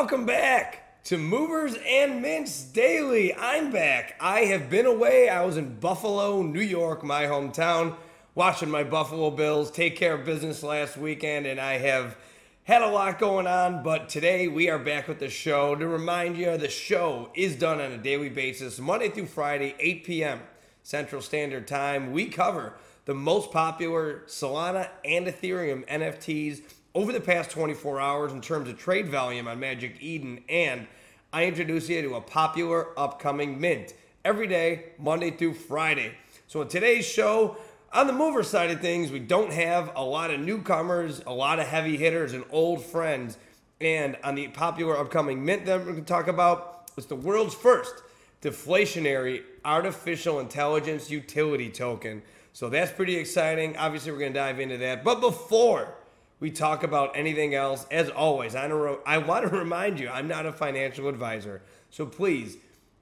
Welcome 0.00 0.26
back 0.26 1.02
to 1.06 1.18
Movers 1.18 1.74
and 1.84 2.22
Mints 2.22 2.62
Daily. 2.62 3.34
I'm 3.34 3.72
back. 3.72 4.14
I 4.20 4.42
have 4.42 4.70
been 4.70 4.86
away. 4.86 5.28
I 5.28 5.44
was 5.44 5.56
in 5.56 5.80
Buffalo, 5.80 6.40
New 6.40 6.60
York, 6.60 7.02
my 7.02 7.24
hometown, 7.24 7.96
watching 8.36 8.70
my 8.70 8.84
Buffalo 8.84 9.28
Bills 9.32 9.72
take 9.72 9.96
care 9.96 10.14
of 10.14 10.24
business 10.24 10.62
last 10.62 10.96
weekend, 10.96 11.46
and 11.46 11.60
I 11.60 11.78
have 11.78 12.16
had 12.62 12.82
a 12.82 12.86
lot 12.86 13.18
going 13.18 13.48
on. 13.48 13.82
But 13.82 14.08
today 14.08 14.46
we 14.46 14.70
are 14.70 14.78
back 14.78 15.08
with 15.08 15.18
the 15.18 15.28
show. 15.28 15.74
To 15.74 15.88
remind 15.88 16.36
you, 16.36 16.56
the 16.56 16.68
show 16.68 17.32
is 17.34 17.56
done 17.56 17.80
on 17.80 17.90
a 17.90 17.98
daily 17.98 18.28
basis, 18.28 18.78
Monday 18.78 19.08
through 19.08 19.26
Friday, 19.26 19.74
8 19.80 20.04
p.m. 20.04 20.40
Central 20.84 21.20
Standard 21.20 21.66
Time. 21.66 22.12
We 22.12 22.26
cover 22.26 22.74
the 23.04 23.14
most 23.14 23.50
popular 23.50 24.22
Solana 24.28 24.90
and 25.04 25.26
Ethereum 25.26 25.84
NFTs 25.88 26.60
over 26.94 27.12
the 27.12 27.20
past 27.20 27.50
24 27.50 28.00
hours 28.00 28.32
in 28.32 28.40
terms 28.40 28.68
of 28.68 28.78
trade 28.78 29.08
volume 29.08 29.46
on 29.46 29.60
Magic 29.60 29.96
Eden, 30.00 30.42
and 30.48 30.86
I 31.32 31.44
introduce 31.44 31.88
you 31.88 32.00
to 32.02 32.14
a 32.14 32.20
popular 32.20 32.98
upcoming 32.98 33.60
mint 33.60 33.94
every 34.24 34.46
day, 34.46 34.86
Monday 34.98 35.30
through 35.30 35.54
Friday. 35.54 36.14
So, 36.46 36.62
in 36.62 36.68
today's 36.68 37.06
show, 37.06 37.58
on 37.92 38.06
the 38.06 38.12
mover 38.12 38.42
side 38.42 38.70
of 38.70 38.80
things, 38.80 39.10
we 39.10 39.18
don't 39.18 39.52
have 39.52 39.92
a 39.94 40.02
lot 40.02 40.30
of 40.30 40.40
newcomers, 40.40 41.22
a 41.26 41.32
lot 41.32 41.58
of 41.58 41.66
heavy 41.66 41.96
hitters, 41.96 42.32
and 42.32 42.44
old 42.50 42.82
friends. 42.82 43.36
And 43.80 44.16
on 44.24 44.34
the 44.34 44.48
popular 44.48 44.98
upcoming 44.98 45.44
mint 45.44 45.66
that 45.66 45.78
we're 45.78 45.92
going 45.92 45.96
to 45.96 46.02
talk 46.02 46.26
about, 46.26 46.90
it's 46.96 47.06
the 47.06 47.16
world's 47.16 47.54
first 47.54 48.02
deflationary 48.42 49.42
artificial 49.64 50.40
intelligence 50.40 51.10
utility 51.10 51.70
token. 51.70 52.22
So 52.52 52.68
that's 52.68 52.90
pretty 52.90 53.16
exciting. 53.16 53.76
Obviously, 53.76 54.12
we're 54.12 54.18
going 54.18 54.32
to 54.32 54.38
dive 54.38 54.58
into 54.58 54.78
that. 54.78 55.04
But 55.04 55.20
before 55.20 55.94
we 56.40 56.50
talk 56.50 56.82
about 56.82 57.16
anything 57.16 57.54
else, 57.54 57.86
as 57.90 58.10
always, 58.10 58.54
I, 58.54 58.66
I 58.66 59.18
want 59.18 59.48
to 59.48 59.56
remind 59.56 59.98
you 59.98 60.08
I'm 60.08 60.28
not 60.28 60.46
a 60.46 60.52
financial 60.52 61.08
advisor. 61.08 61.62
So 61.90 62.06
please 62.06 62.56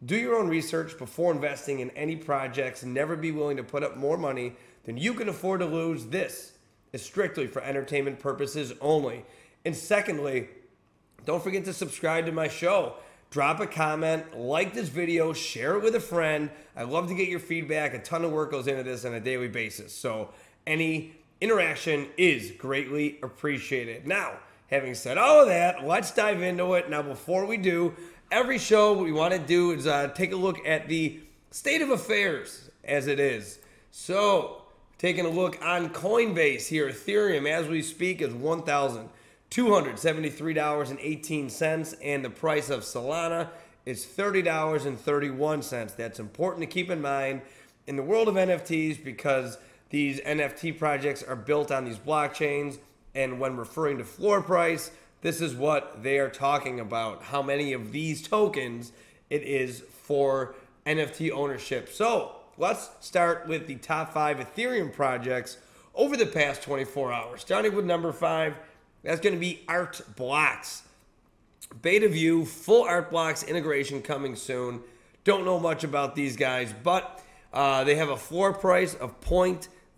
do 0.04 0.16
your 0.16 0.36
own 0.36 0.48
research 0.48 0.98
before 0.98 1.32
investing 1.32 1.80
in 1.80 1.90
any 1.90 2.16
projects. 2.16 2.84
Never 2.84 3.16
be 3.16 3.32
willing 3.32 3.56
to 3.56 3.64
put 3.64 3.82
up 3.82 3.96
more 3.96 4.16
money 4.16 4.54
than 4.84 4.96
you 4.96 5.14
can 5.14 5.28
afford 5.28 5.60
to 5.60 5.66
lose. 5.66 6.06
This 6.06 6.52
is 6.92 7.02
strictly 7.02 7.46
for 7.46 7.62
entertainment 7.62 8.20
purposes 8.20 8.72
only. 8.80 9.24
And 9.64 9.74
secondly, 9.76 10.48
don't 11.24 11.42
forget 11.42 11.64
to 11.64 11.72
subscribe 11.72 12.26
to 12.26 12.32
my 12.32 12.48
show 12.48 12.94
drop 13.30 13.60
a 13.60 13.66
comment, 13.66 14.38
like 14.38 14.72
this 14.72 14.88
video, 14.88 15.32
share 15.32 15.76
it 15.76 15.82
with 15.82 15.94
a 15.94 16.00
friend. 16.00 16.48
I 16.76 16.84
love 16.84 17.08
to 17.08 17.14
get 17.14 17.28
your 17.28 17.40
feedback. 17.40 17.92
A 17.92 17.98
ton 17.98 18.24
of 18.24 18.30
work 18.30 18.50
goes 18.50 18.66
into 18.66 18.82
this 18.82 19.04
on 19.04 19.14
a 19.14 19.20
daily 19.20 19.48
basis. 19.48 19.92
So 19.92 20.30
any 20.66 21.16
interaction 21.40 22.08
is 22.16 22.52
greatly 22.52 23.18
appreciated. 23.22 24.06
Now, 24.06 24.38
having 24.68 24.94
said 24.94 25.18
all 25.18 25.42
of 25.42 25.48
that, 25.48 25.84
let's 25.84 26.12
dive 26.12 26.42
into 26.42 26.74
it. 26.74 26.88
Now, 26.90 27.02
before 27.02 27.46
we 27.46 27.56
do, 27.56 27.94
every 28.30 28.58
show 28.58 28.92
we 28.92 29.12
want 29.12 29.32
to 29.34 29.38
do 29.38 29.72
is 29.72 29.86
uh, 29.86 30.08
take 30.08 30.32
a 30.32 30.36
look 30.36 30.58
at 30.66 30.88
the 30.88 31.20
state 31.50 31.82
of 31.82 31.90
affairs 31.90 32.70
as 32.84 33.06
it 33.06 33.20
is. 33.20 33.58
So, 33.90 34.62
taking 34.98 35.26
a 35.26 35.30
look 35.30 35.62
on 35.64 35.90
Coinbase 35.90 36.68
here, 36.68 36.88
Ethereum 36.88 37.48
as 37.48 37.68
we 37.68 37.82
speak 37.82 38.22
is 38.22 38.32
1,000. 38.32 39.10
$273.18, 39.50 41.94
and 42.02 42.24
the 42.24 42.30
price 42.30 42.68
of 42.68 42.80
Solana 42.80 43.50
is 43.84 44.04
$30.31. 44.04 45.96
That's 45.96 46.18
important 46.18 46.62
to 46.62 46.66
keep 46.66 46.90
in 46.90 47.00
mind 47.00 47.42
in 47.86 47.94
the 47.96 48.02
world 48.02 48.26
of 48.28 48.34
NFTs 48.34 49.04
because 49.04 49.58
these 49.90 50.20
NFT 50.20 50.78
projects 50.78 51.22
are 51.22 51.36
built 51.36 51.70
on 51.70 51.84
these 51.84 51.98
blockchains, 51.98 52.78
and 53.14 53.38
when 53.40 53.56
referring 53.56 53.98
to 53.98 54.04
floor 54.04 54.42
price, 54.42 54.90
this 55.22 55.40
is 55.40 55.54
what 55.54 56.02
they 56.02 56.18
are 56.18 56.28
talking 56.28 56.80
about 56.80 57.22
how 57.22 57.42
many 57.42 57.72
of 57.72 57.92
these 57.92 58.26
tokens 58.26 58.92
it 59.30 59.42
is 59.42 59.80
for 59.80 60.54
NFT 60.86 61.30
ownership. 61.30 61.88
So 61.88 62.36
let's 62.58 62.90
start 63.00 63.46
with 63.48 63.66
the 63.66 63.76
top 63.76 64.12
five 64.12 64.38
Ethereum 64.38 64.92
projects 64.92 65.58
over 65.94 66.16
the 66.16 66.26
past 66.26 66.62
24 66.62 67.12
hours. 67.12 67.40
Starting 67.40 67.74
with 67.74 67.84
number 67.84 68.12
five, 68.12 68.54
that's 69.02 69.20
going 69.20 69.34
to 69.34 69.40
be 69.40 69.62
Art 69.68 70.00
Blocks. 70.16 70.82
Beta 71.82 72.08
View, 72.08 72.44
full 72.44 72.84
Art 72.84 73.10
Blocks 73.10 73.42
integration 73.42 74.02
coming 74.02 74.36
soon. 74.36 74.80
Don't 75.24 75.44
know 75.44 75.58
much 75.58 75.82
about 75.82 76.14
these 76.14 76.36
guys, 76.36 76.72
but 76.84 77.22
uh, 77.52 77.82
they 77.84 77.96
have 77.96 78.10
a 78.10 78.16
floor 78.16 78.52
price 78.52 78.94
of 78.94 79.20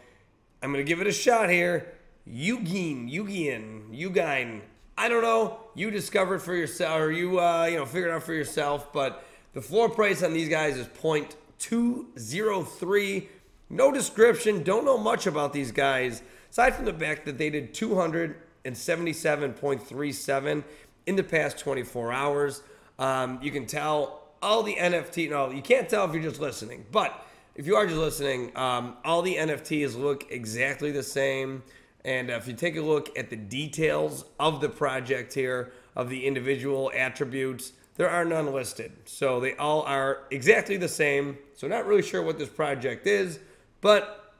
I'm 0.62 0.72
going 0.72 0.82
to 0.84 0.88
give 0.88 1.00
it 1.00 1.06
a 1.06 1.12
shot 1.12 1.50
here. 1.50 1.92
Eugene, 2.26 3.08
Eugian, 3.08 3.92
Eugine. 3.92 4.62
I 4.96 5.08
don't 5.08 5.22
know. 5.22 5.58
You 5.74 5.90
discovered 5.90 6.40
for 6.40 6.54
yourself, 6.54 7.00
or 7.00 7.10
you 7.12 7.40
uh, 7.40 7.66
you 7.66 7.76
know 7.76 7.84
figured 7.84 8.12
out 8.12 8.22
for 8.22 8.32
yourself. 8.32 8.90
But 8.92 9.22
the 9.52 9.60
floor 9.60 9.90
price 9.90 10.22
on 10.22 10.32
these 10.32 10.48
guys 10.48 10.78
is 10.78 10.86
0.203. 10.86 13.26
No 13.74 13.90
description. 13.90 14.62
Don't 14.62 14.84
know 14.84 14.96
much 14.96 15.26
about 15.26 15.52
these 15.52 15.72
guys 15.72 16.22
aside 16.48 16.76
from 16.76 16.84
the 16.84 16.92
fact 16.92 17.26
that 17.26 17.38
they 17.38 17.50
did 17.50 17.74
277.37 17.74 20.64
in 21.06 21.16
the 21.16 21.24
past 21.24 21.58
24 21.58 22.12
hours. 22.12 22.62
Um, 23.00 23.40
you 23.42 23.50
can 23.50 23.66
tell 23.66 24.28
all 24.40 24.62
the 24.62 24.76
NFT. 24.76 25.28
No, 25.28 25.50
you 25.50 25.60
can't 25.60 25.88
tell 25.88 26.04
if 26.04 26.14
you're 26.14 26.22
just 26.22 26.40
listening, 26.40 26.86
but 26.92 27.26
if 27.56 27.66
you 27.66 27.74
are 27.74 27.84
just 27.84 27.98
listening, 27.98 28.56
um, 28.56 28.96
all 29.04 29.22
the 29.22 29.34
NFTs 29.34 29.98
look 29.98 30.30
exactly 30.30 30.92
the 30.92 31.02
same. 31.02 31.64
And 32.04 32.30
if 32.30 32.46
you 32.46 32.54
take 32.54 32.76
a 32.76 32.80
look 32.80 33.18
at 33.18 33.28
the 33.28 33.36
details 33.36 34.24
of 34.38 34.60
the 34.60 34.68
project 34.68 35.34
here, 35.34 35.72
of 35.96 36.10
the 36.10 36.24
individual 36.24 36.92
attributes, 36.94 37.72
there 37.96 38.08
are 38.08 38.24
none 38.24 38.52
listed. 38.52 38.92
So 39.04 39.40
they 39.40 39.56
all 39.56 39.82
are 39.82 40.28
exactly 40.30 40.76
the 40.76 40.86
same. 40.86 41.38
So 41.54 41.66
not 41.66 41.86
really 41.86 42.02
sure 42.02 42.22
what 42.22 42.38
this 42.38 42.48
project 42.48 43.08
is, 43.08 43.40
but 43.84 44.32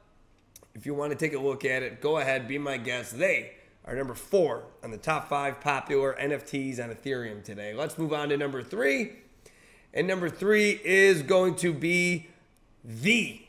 if 0.73 0.87
you 0.87 0.95
want 0.95 1.11
to 1.11 1.15
take 1.15 1.35
a 1.35 1.39
look 1.39 1.65
at 1.65 1.83
it, 1.83 2.01
go 2.01 2.17
ahead, 2.17 2.47
be 2.47 2.57
my 2.57 2.77
guest. 2.77 3.15
They 3.15 3.51
are 3.85 3.95
number 3.95 4.15
four 4.15 4.63
on 4.83 4.89
the 4.89 4.97
top 4.97 5.29
five 5.29 5.61
popular 5.61 6.17
NFTs 6.19 6.83
on 6.83 6.89
Ethereum 6.89 7.43
today. 7.43 7.71
Let's 7.71 7.95
move 7.99 8.11
on 8.11 8.29
to 8.29 8.37
number 8.37 8.63
three. 8.63 9.11
And 9.93 10.07
number 10.07 10.31
three 10.31 10.81
is 10.83 11.21
going 11.21 11.57
to 11.57 11.71
be 11.71 12.25
the 12.83 13.39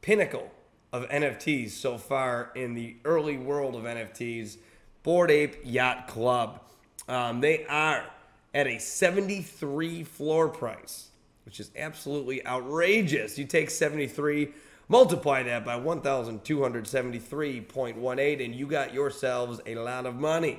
pinnacle 0.00 0.50
of 0.94 1.06
NFTs 1.10 1.72
so 1.72 1.98
far 1.98 2.50
in 2.54 2.72
the 2.72 2.96
early 3.04 3.36
world 3.36 3.74
of 3.74 3.82
NFTs, 3.82 4.56
Bored 5.02 5.30
Ape 5.30 5.56
Yacht 5.62 6.08
Club. 6.08 6.62
Um, 7.06 7.42
they 7.42 7.66
are 7.66 8.06
at 8.54 8.66
a 8.66 8.78
73 8.78 10.04
floor 10.04 10.48
price, 10.48 11.08
which 11.44 11.60
is 11.60 11.70
absolutely 11.76 12.46
outrageous. 12.46 13.36
You 13.36 13.44
take 13.44 13.68
73, 13.68 14.54
multiply 14.88 15.44
that 15.44 15.64
by 15.64 15.78
1,273.18, 15.78 18.44
and 18.44 18.54
you 18.54 18.66
got 18.66 18.92
yourselves 18.92 19.60
a 19.66 19.76
lot 19.76 20.04
of 20.06 20.16
money. 20.16 20.58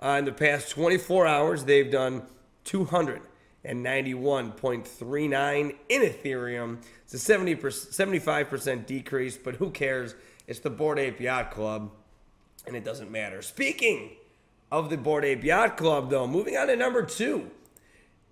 Uh, 0.00 0.16
in 0.18 0.24
the 0.24 0.32
past 0.32 0.70
24 0.70 1.26
hours, 1.26 1.64
they've 1.64 1.90
done 1.90 2.22
200 2.64 3.22
and 3.64 3.84
91.39 3.84 5.74
in 5.88 6.02
Ethereum. 6.02 6.78
It's 7.04 7.14
a 7.14 7.18
70 7.18 7.56
75% 7.56 8.86
decrease, 8.86 9.36
but 9.36 9.56
who 9.56 9.70
cares? 9.70 10.14
It's 10.46 10.60
the 10.60 10.70
Bored 10.70 10.98
Ape 10.98 11.20
Yacht 11.20 11.50
Club, 11.50 11.90
and 12.66 12.76
it 12.76 12.84
doesn't 12.84 13.10
matter. 13.10 13.42
Speaking 13.42 14.12
of 14.70 14.90
the 14.90 14.96
Bored 14.96 15.24
Ape 15.24 15.44
Yacht 15.44 15.76
Club, 15.76 16.10
though, 16.10 16.26
moving 16.26 16.56
on 16.56 16.68
to 16.68 16.76
number 16.76 17.02
two, 17.02 17.50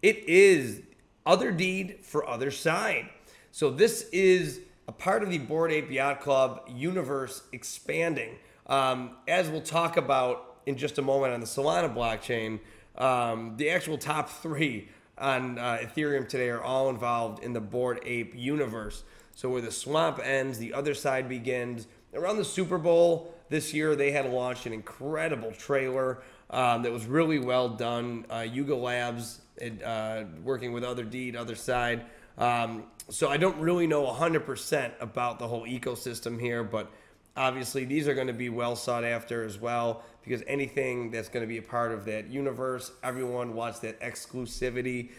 it 0.02 0.18
is 0.28 0.82
Otherdeed 1.26 1.98
for 2.02 2.22
Otherside. 2.22 3.08
So 3.50 3.70
this 3.70 4.08
is 4.12 4.60
a 4.88 4.92
part 4.92 5.22
of 5.22 5.30
the 5.30 5.38
Bored 5.38 5.72
Ape 5.72 5.90
Yacht 5.90 6.20
Club 6.20 6.62
universe 6.68 7.42
expanding. 7.52 8.36
Um, 8.66 9.16
as 9.26 9.48
we'll 9.48 9.60
talk 9.60 9.96
about 9.96 10.58
in 10.66 10.76
just 10.76 10.98
a 10.98 11.02
moment 11.02 11.32
on 11.32 11.40
the 11.40 11.46
Solana 11.46 11.92
blockchain, 11.94 12.60
um, 12.96 13.56
the 13.56 13.70
actual 13.70 13.98
top 13.98 14.28
three 14.28 14.88
on 15.18 15.58
uh, 15.58 15.78
Ethereum 15.82 16.28
today 16.28 16.48
are 16.50 16.62
all 16.62 16.88
involved 16.88 17.42
in 17.42 17.52
the 17.52 17.60
Board 17.60 18.00
Ape 18.04 18.34
universe. 18.34 19.02
So 19.34 19.50
where 19.50 19.62
the 19.62 19.72
swamp 19.72 20.20
ends, 20.22 20.58
the 20.58 20.72
other 20.72 20.94
side 20.94 21.28
begins. 21.28 21.86
Around 22.14 22.38
the 22.38 22.44
Super 22.44 22.78
Bowl 22.78 23.34
this 23.48 23.74
year, 23.74 23.94
they 23.94 24.10
had 24.10 24.30
launched 24.30 24.66
an 24.66 24.72
incredible 24.72 25.52
trailer 25.52 26.22
um, 26.50 26.82
that 26.82 26.92
was 26.92 27.06
really 27.06 27.38
well 27.38 27.68
done. 27.68 28.24
Uh, 28.30 28.46
Yuga 28.48 28.74
Labs, 28.74 29.40
uh, 29.84 30.24
working 30.42 30.72
with 30.72 30.84
Otherdeed, 30.84 31.36
other 31.36 31.54
side. 31.54 32.04
Um, 32.38 32.84
so 33.08 33.28
I 33.28 33.36
don't 33.36 33.58
really 33.58 33.86
know 33.86 34.04
100% 34.04 34.92
about 35.00 35.38
the 35.38 35.46
whole 35.46 35.64
ecosystem 35.66 36.40
here, 36.40 36.64
but 36.64 36.90
obviously 37.36 37.84
these 37.84 38.08
are 38.08 38.14
going 38.14 38.26
to 38.26 38.32
be 38.32 38.48
well 38.48 38.74
sought 38.74 39.04
after 39.04 39.44
as 39.44 39.60
well 39.60 40.02
because 40.24 40.42
anything 40.46 41.10
that's 41.10 41.28
going 41.28 41.42
to 41.42 41.46
be 41.46 41.58
a 41.58 41.62
part 41.62 41.92
of 41.92 42.06
that 42.06 42.28
universe, 42.28 42.92
everyone 43.04 43.54
wants 43.54 43.78
that 43.80 44.00
exclusivity 44.00 45.10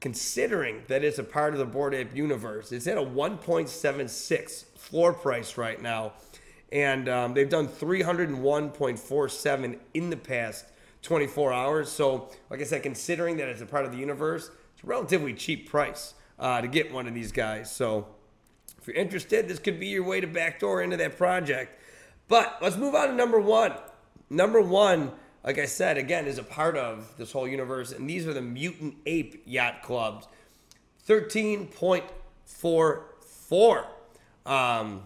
considering 0.00 0.82
that 0.88 1.02
it's 1.02 1.18
a 1.18 1.24
part 1.24 1.52
of 1.52 1.58
the 1.58 1.64
Bored 1.64 1.94
Ape 1.94 2.14
universe. 2.14 2.70
It's 2.70 2.86
at 2.86 2.98
a 2.98 3.02
1.76 3.02 4.64
floor 4.76 5.12
price 5.12 5.56
right 5.56 5.82
now, 5.82 6.12
and 6.70 7.08
um, 7.08 7.34
they've 7.34 7.48
done 7.48 7.66
301.47 7.66 9.78
in 9.94 10.10
the 10.10 10.16
past 10.16 10.66
24 11.02 11.52
hours. 11.52 11.90
So, 11.90 12.30
like 12.50 12.60
I 12.60 12.64
said, 12.64 12.82
considering 12.82 13.36
that 13.38 13.48
it's 13.48 13.62
a 13.62 13.66
part 13.66 13.84
of 13.84 13.92
the 13.92 13.98
universe, 13.98 14.50
it's 14.74 14.84
a 14.84 14.86
relatively 14.86 15.32
cheap 15.32 15.68
price 15.68 16.14
uh, 16.38 16.60
to 16.60 16.68
get 16.68 16.92
one 16.92 17.06
of 17.06 17.14
these 17.14 17.32
guys. 17.32 17.70
So, 17.70 18.06
if 18.78 18.86
you're 18.86 18.96
interested, 18.96 19.48
this 19.48 19.58
could 19.58 19.80
be 19.80 19.88
your 19.88 20.04
way 20.04 20.20
to 20.20 20.26
backdoor 20.26 20.82
into 20.82 20.96
that 20.96 21.16
project. 21.16 21.80
But 22.28 22.58
let's 22.60 22.76
move 22.76 22.94
on 22.94 23.08
to 23.08 23.14
number 23.14 23.40
one. 23.40 23.72
Number 24.30 24.60
one 24.60 25.12
like 25.46 25.58
I 25.60 25.66
said, 25.66 25.96
again, 25.96 26.26
is 26.26 26.38
a 26.38 26.42
part 26.42 26.76
of 26.76 27.16
this 27.16 27.30
whole 27.30 27.46
universe. 27.46 27.92
And 27.92 28.10
these 28.10 28.26
are 28.26 28.32
the 28.32 28.42
Mutant 28.42 28.96
Ape 29.06 29.44
Yacht 29.46 29.82
Clubs. 29.82 30.26
13.44. 31.08 33.86
Um, 34.44 35.04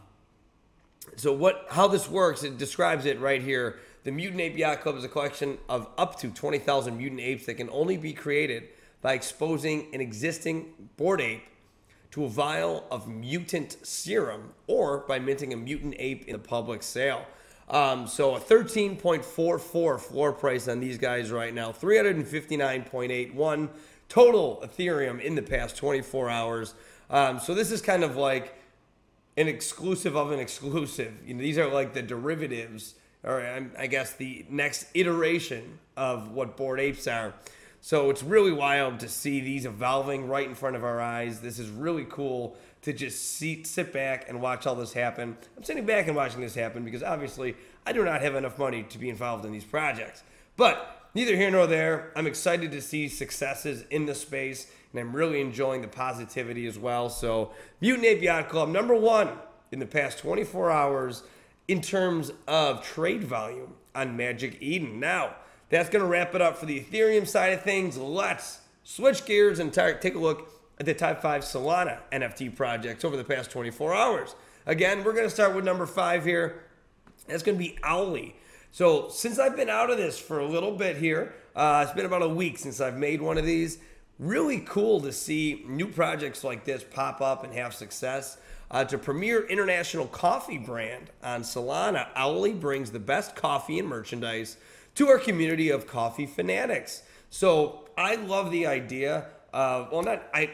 so 1.17 1.35
what 1.35 1.67
how 1.69 1.89
this 1.89 2.09
works, 2.09 2.43
it 2.43 2.57
describes 2.57 3.05
it 3.05 3.21
right 3.21 3.43
here. 3.43 3.81
The 4.05 4.13
Mutant 4.13 4.41
Ape 4.41 4.57
Yacht 4.57 4.81
Club 4.81 4.97
is 4.97 5.05
a 5.05 5.09
collection 5.09 5.59
of 5.69 5.87
up 5.99 6.19
to 6.21 6.29
20,000 6.29 6.97
mutant 6.97 7.21
apes 7.21 7.45
that 7.45 7.53
can 7.55 7.69
only 7.69 7.99
be 7.99 8.15
created 8.15 8.69
by 9.03 9.15
exposing 9.15 9.87
an 9.95 10.01
existing 10.01 10.73
bored 10.97 11.21
ape 11.21 11.43
to 12.11 12.25
a 12.25 12.29
vial 12.29 12.85
of 12.91 13.07
mutant 13.09 13.77
serum 13.87 14.53
or 14.67 14.99
by 15.07 15.19
minting 15.19 15.53
a 15.53 15.57
mutant 15.57 15.95
ape 15.99 16.27
in 16.27 16.35
a 16.35 16.39
public 16.39 16.83
sale. 16.83 17.25
Um, 17.69 18.07
so 18.09 18.35
a 18.35 18.41
13.44 18.41 20.01
floor 20.01 20.33
price 20.33 20.67
on 20.67 20.81
these 20.81 20.99
guys 20.99 21.31
right 21.31 21.55
now, 21.55 21.71
359.81 21.71 23.69
total 24.09 24.61
Ethereum 24.65 25.21
in 25.21 25.37
the 25.37 25.43
past 25.43 25.77
24 25.77 26.29
hours. 26.29 26.75
Um, 27.09 27.39
so 27.39 27.55
this 27.55 27.71
is 27.71 27.81
kind 27.81 28.03
of 28.03 28.17
like 28.17 28.57
an 29.37 29.47
exclusive 29.47 30.17
of 30.17 30.33
an 30.33 30.41
exclusive. 30.41 31.15
You 31.25 31.35
know, 31.35 31.41
these 31.41 31.59
are 31.59 31.69
like 31.73 31.95
the 31.95 32.03
derivatives, 32.03 32.97
or 33.23 33.47
um, 33.47 33.71
I 33.79 33.87
guess 33.87 34.15
the 34.15 34.45
next 34.51 34.87
iteration 34.95 35.79
of 35.97 36.33
what 36.33 36.57
bored 36.57 36.81
apes 36.81 37.07
are. 37.07 37.35
So 37.81 38.11
it's 38.11 38.23
really 38.23 38.53
wild 38.53 39.01
to 39.01 39.09
see 39.09 39.41
these 39.41 39.65
evolving 39.65 40.29
right 40.29 40.47
in 40.47 40.55
front 40.55 40.77
of 40.77 40.85
our 40.85 41.01
eyes. 41.01 41.41
This 41.41 41.59
is 41.59 41.71
really 41.71 42.07
cool 42.09 42.57
to 42.83 42.93
just 42.93 43.39
sit, 43.39 43.67
sit 43.67 43.93
back 43.93 44.29
and 44.29 44.41
watch 44.41 44.67
all 44.67 44.75
this 44.75 44.93
happen. 44.93 45.37
I'm 45.57 45.63
sitting 45.63 45.87
back 45.87 46.07
and 46.07 46.15
watching 46.15 46.41
this 46.41 46.55
happen 46.55 46.85
because 46.85 47.03
obviously 47.03 47.57
I 47.87 47.93
do 47.93 48.05
not 48.05 48.21
have 48.21 48.35
enough 48.35 48.59
money 48.59 48.83
to 48.85 48.99
be 48.99 49.09
involved 49.09 49.45
in 49.45 49.53
these 49.53 49.65
projects. 49.65 50.23
But 50.57 51.09
neither 51.15 51.37
here 51.37 51.51
nor 51.51 51.67
there. 51.67 52.13
I'm 52.15 52.27
excited 52.27 52.71
to 52.73 52.83
see 52.83 53.09
successes 53.09 53.85
in 53.91 54.07
the 54.07 54.15
space, 54.15 54.71
and 54.93 55.01
I'm 55.01 55.15
really 55.15 55.41
enjoying 55.41 55.83
the 55.83 55.89
positivity 55.89 56.67
as 56.67 56.79
well. 56.79 57.09
So, 57.09 57.53
Mutant 57.81 58.07
Ape 58.07 58.23
Yacht 58.23 58.49
Club, 58.49 58.69
number 58.69 58.95
one 58.95 59.31
in 59.73 59.79
the 59.79 59.87
past 59.87 60.19
24 60.19 60.71
hours 60.71 61.23
in 61.69 61.81
terms 61.81 62.33
of 62.47 62.83
trade 62.83 63.25
volume 63.25 63.75
on 63.95 64.17
Magic 64.17 64.59
Eden. 64.61 65.01
Now, 65.01 65.37
that's 65.71 65.89
going 65.89 66.03
to 66.03 66.09
wrap 66.09 66.35
it 66.35 66.43
up 66.43 66.59
for 66.59 66.67
the 66.67 66.81
Ethereum 66.81 67.27
side 67.27 67.53
of 67.53 67.63
things. 67.63 67.97
Let's 67.97 68.59
switch 68.85 69.25
gears 69.25 69.61
and 69.61 69.73
take 69.73 70.15
a 70.15 70.19
look 70.19 70.53
at 70.79 70.87
the 70.87 70.95
top 70.95 71.23
five 71.23 71.43
Solana 71.43 71.99
NFT 72.13 72.55
projects 72.55 73.05
over 73.05 73.17
the 73.17 73.25
past 73.25 73.51
24 73.51 73.95
hours. 73.95 74.35
Again, 74.67 75.05
we're 75.05 75.13
going 75.13 75.27
to 75.27 75.31
start 75.31 75.55
with 75.55 75.65
number 75.65 75.87
five 75.87 76.25
here. 76.25 76.65
That's 77.29 77.43
going 77.43 77.57
to 77.57 77.65
be 77.65 77.79
Owly. 77.85 78.35
So, 78.73 79.09
since 79.09 79.39
I've 79.39 79.57
been 79.57 79.71
out 79.71 79.91
of 79.91 79.97
this 79.97 80.19
for 80.19 80.39
a 80.39 80.47
little 80.47 80.77
bit 80.77 80.97
here, 80.97 81.35
uh, 81.57 81.85
it's 81.87 81.95
been 81.95 82.07
about 82.07 82.23
a 82.23 82.29
week 82.29 82.59
since 82.59 82.81
I've 82.81 82.97
made 82.97 83.21
one 83.21 83.39
of 83.39 83.45
these. 83.45 83.79
Really 84.19 84.61
cool 84.61 85.01
to 85.01 85.13
see 85.13 85.65
new 85.67 85.89
projects 85.89 86.45
like 86.45 86.65
this 86.65 86.85
pop 86.85 87.21
up 87.21 87.43
and 87.43 87.53
have 87.55 87.75
success. 87.75 88.39
Uh, 88.71 88.85
to 88.85 88.97
premier 88.99 89.45
international 89.49 90.07
coffee 90.07 90.59
brand 90.59 91.11
on 91.25 91.43
Solana, 91.43 92.07
Owly 92.15 92.53
brings 92.53 92.93
the 92.93 93.01
best 93.01 93.35
coffee 93.35 93.81
and 93.81 93.89
merchandise 93.89 94.57
to 95.01 95.09
our 95.09 95.19
community 95.19 95.71
of 95.71 95.87
coffee 95.87 96.27
fanatics. 96.27 97.03
So 97.31 97.89
I 97.97 98.17
love 98.17 98.51
the 98.51 98.67
idea. 98.67 99.25
Of, 99.51 99.91
well, 99.91 100.03
not 100.03 100.25
I. 100.35 100.51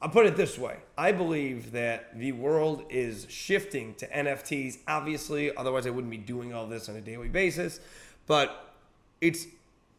I'll 0.00 0.08
put 0.08 0.24
it 0.24 0.34
this 0.34 0.56
way. 0.56 0.78
I 0.96 1.12
believe 1.12 1.72
that 1.72 2.18
the 2.18 2.32
world 2.32 2.84
is 2.88 3.26
shifting 3.28 3.92
to 3.96 4.08
NFTs, 4.08 4.78
obviously, 4.88 5.54
otherwise, 5.54 5.86
I 5.86 5.90
wouldn't 5.90 6.10
be 6.10 6.16
doing 6.16 6.54
all 6.54 6.66
this 6.66 6.88
on 6.88 6.96
a 6.96 7.02
daily 7.02 7.28
basis. 7.28 7.80
But 8.26 8.72
it's 9.20 9.46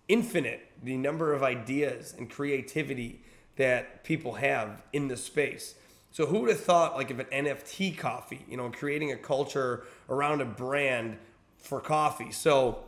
infinite 0.07 0.67
the 0.81 0.97
number 0.97 1.31
of 1.31 1.43
ideas 1.43 2.15
and 2.17 2.31
creativity 2.31 3.21
that 3.57 4.03
people 4.03 4.33
have 4.33 4.81
in 4.91 5.07
the 5.07 5.17
space. 5.17 5.75
So, 6.11 6.25
who 6.25 6.39
would 6.39 6.49
have 6.49 6.61
thought, 6.61 6.95
like, 6.95 7.11
if 7.11 7.19
an 7.19 7.27
NFT 7.45 7.95
coffee, 7.95 8.43
you 8.49 8.57
know, 8.57 8.71
creating 8.71 9.11
a 9.11 9.17
culture 9.17 9.83
around 10.09 10.41
a 10.41 10.45
brand 10.45 11.19
for 11.59 11.79
coffee? 11.79 12.31
So, 12.31 12.85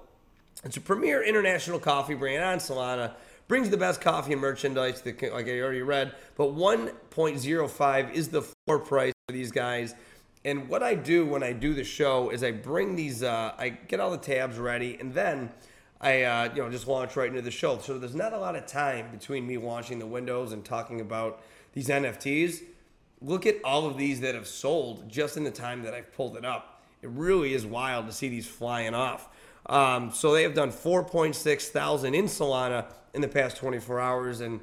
it's 0.63 0.77
a 0.77 0.81
premier 0.81 1.23
international 1.23 1.79
coffee 1.79 2.15
brand 2.15 2.43
on 2.43 2.57
Solana 2.57 3.13
brings 3.47 3.69
the 3.69 3.77
best 3.77 4.01
coffee 4.01 4.33
and 4.33 4.41
merchandise 4.41 5.01
that 5.01 5.21
like 5.33 5.47
I 5.47 5.59
already 5.59 5.81
read, 5.81 6.13
but 6.35 6.55
1.05 6.55 8.13
is 8.13 8.29
the 8.29 8.41
floor 8.41 8.79
price 8.79 9.13
for 9.27 9.33
these 9.33 9.51
guys. 9.51 9.95
And 10.45 10.67
what 10.67 10.83
I 10.83 10.95
do 10.95 11.25
when 11.25 11.43
I 11.43 11.53
do 11.53 11.73
the 11.73 11.83
show 11.83 12.29
is 12.29 12.43
I 12.43 12.51
bring 12.51 12.95
these, 12.95 13.23
uh, 13.23 13.53
I 13.57 13.69
get 13.69 13.99
all 13.99 14.11
the 14.11 14.17
tabs 14.17 14.57
ready, 14.57 14.97
and 14.99 15.13
then 15.13 15.51
I, 16.01 16.23
uh, 16.23 16.49
you 16.53 16.61
know, 16.61 16.69
just 16.69 16.87
launch 16.87 17.15
right 17.15 17.29
into 17.29 17.41
the 17.41 17.51
show. 17.51 17.77
So 17.79 17.97
there's 17.97 18.15
not 18.15 18.33
a 18.33 18.37
lot 18.37 18.55
of 18.57 18.65
time 18.65 19.09
between 19.11 19.47
me 19.47 19.57
launching 19.57 19.99
the 19.99 20.05
windows 20.05 20.51
and 20.51 20.63
talking 20.65 20.99
about 20.99 21.41
these 21.71 21.87
NFTs. 21.87 22.61
Look 23.21 23.45
at 23.45 23.55
all 23.63 23.85
of 23.85 23.97
these 23.97 24.19
that 24.19 24.35
have 24.35 24.47
sold 24.47 25.07
just 25.07 25.37
in 25.37 25.45
the 25.45 25.51
time 25.51 25.83
that 25.83 25.93
I've 25.93 26.11
pulled 26.11 26.35
it 26.35 26.43
up. 26.43 26.83
It 27.01 27.09
really 27.09 27.53
is 27.53 27.65
wild 27.65 28.07
to 28.07 28.11
see 28.11 28.27
these 28.27 28.47
flying 28.47 28.93
off. 28.93 29.29
Um, 29.65 30.11
so 30.11 30.33
they 30.33 30.43
have 30.43 30.53
done 30.53 30.71
4.6 30.71 31.67
thousand 31.69 32.15
in 32.15 32.25
Solana 32.25 32.85
in 33.13 33.21
the 33.21 33.27
past 33.27 33.57
24 33.57 33.99
hours. 33.99 34.41
And 34.41 34.59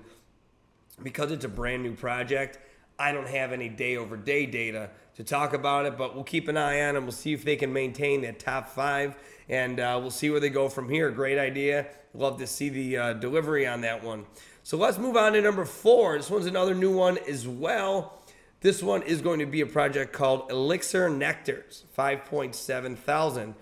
because 1.03 1.31
it's 1.33 1.45
a 1.45 1.49
brand 1.49 1.83
new 1.83 1.95
project, 1.95 2.59
I 2.99 3.13
don't 3.13 3.29
have 3.29 3.53
any 3.53 3.69
day 3.69 3.97
over 3.97 4.17
day 4.17 4.45
data 4.45 4.91
to 5.17 5.25
talk 5.25 5.55
about 5.55 5.87
it, 5.87 5.97
but 5.97 6.15
we'll 6.15 6.25
keep 6.25 6.49
an 6.49 6.57
eye 6.57 6.83
on 6.83 6.95
them. 6.95 7.05
We'll 7.05 7.13
see 7.13 7.33
if 7.33 7.45
they 7.45 7.57
can 7.57 7.73
maintain 7.73 8.21
that 8.23 8.39
top 8.39 8.69
five, 8.69 9.17
and 9.49 9.81
uh, 9.81 9.99
we'll 10.01 10.11
see 10.11 10.31
where 10.31 10.41
they 10.41 10.51
go 10.51 10.69
from 10.69 10.89
here. 10.89 11.11
Great 11.11 11.39
idea. 11.39 11.87
Love 12.13 12.39
to 12.39 12.47
see 12.47 12.69
the 12.69 12.97
uh, 12.97 13.13
delivery 13.15 13.67
on 13.67 13.81
that 13.83 14.03
one. 14.03 14.27
So 14.63 14.77
let's 14.77 14.99
move 14.99 15.17
on 15.17 15.33
to 15.33 15.41
number 15.41 15.65
four. 15.65 16.17
This 16.17 16.31
one's 16.31 16.47
another 16.47 16.75
new 16.75 16.95
one 16.95 17.19
as 17.29 17.49
well. 17.49 18.23
This 18.61 18.83
one 18.83 19.03
is 19.03 19.23
going 19.23 19.39
to 19.39 19.47
be 19.47 19.63
a 19.63 19.67
project 19.67 20.13
called 20.13 20.51
Elixir 20.51 21.09
Nectars, 21.09 21.85
5.7 21.97 22.99
thousand 22.99 23.55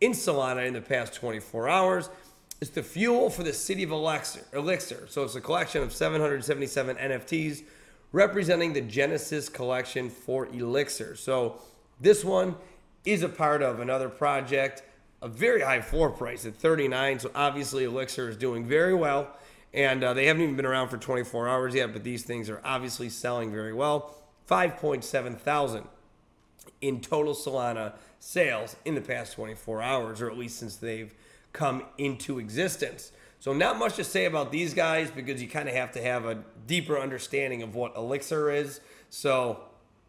in 0.00 0.12
Solana 0.12 0.66
in 0.66 0.74
the 0.74 0.80
past 0.80 1.14
24 1.14 1.68
hours. 1.68 2.10
It's 2.60 2.70
the 2.70 2.82
fuel 2.82 3.28
for 3.28 3.42
the 3.42 3.52
city 3.52 3.82
of 3.82 3.92
Elixir. 3.92 5.06
So 5.08 5.24
it's 5.24 5.34
a 5.34 5.40
collection 5.40 5.82
of 5.82 5.92
777 5.92 6.96
NFTs 6.96 7.62
representing 8.12 8.72
the 8.72 8.80
Genesis 8.80 9.48
collection 9.48 10.08
for 10.08 10.46
Elixir. 10.46 11.16
So 11.16 11.60
this 12.00 12.24
one 12.24 12.54
is 13.04 13.22
a 13.22 13.28
part 13.28 13.62
of 13.62 13.80
another 13.80 14.08
project, 14.08 14.82
a 15.20 15.28
very 15.28 15.60
high 15.60 15.82
floor 15.82 16.10
price 16.10 16.46
at 16.46 16.54
39. 16.54 17.20
So 17.20 17.30
obviously 17.34 17.84
Elixir 17.84 18.28
is 18.30 18.36
doing 18.36 18.64
very 18.66 18.94
well. 18.94 19.36
And 19.74 20.02
uh, 20.02 20.14
they 20.14 20.26
haven't 20.26 20.42
even 20.42 20.56
been 20.56 20.64
around 20.64 20.88
for 20.88 20.96
24 20.96 21.48
hours 21.48 21.74
yet, 21.74 21.92
but 21.92 22.02
these 22.02 22.22
things 22.22 22.48
are 22.48 22.62
obviously 22.64 23.10
selling 23.10 23.52
very 23.52 23.74
well. 23.74 24.14
5.7 24.48 25.38
thousand 25.38 25.84
in 26.80 27.00
total 27.00 27.34
Solana 27.34 27.94
sales 28.18 28.76
in 28.84 28.94
the 28.94 29.00
past 29.00 29.34
24 29.34 29.82
hours, 29.82 30.20
or 30.20 30.30
at 30.30 30.36
least 30.36 30.58
since 30.58 30.76
they've 30.76 31.14
come 31.52 31.84
into 31.98 32.38
existence. 32.38 33.12
So, 33.38 33.52
not 33.52 33.78
much 33.78 33.96
to 33.96 34.04
say 34.04 34.24
about 34.24 34.50
these 34.50 34.74
guys 34.74 35.10
because 35.10 35.42
you 35.42 35.48
kind 35.48 35.68
of 35.68 35.74
have 35.74 35.92
to 35.92 36.02
have 36.02 36.24
a 36.24 36.42
deeper 36.66 36.98
understanding 36.98 37.62
of 37.62 37.74
what 37.74 37.94
Elixir 37.96 38.50
is. 38.50 38.80
So, 39.10 39.60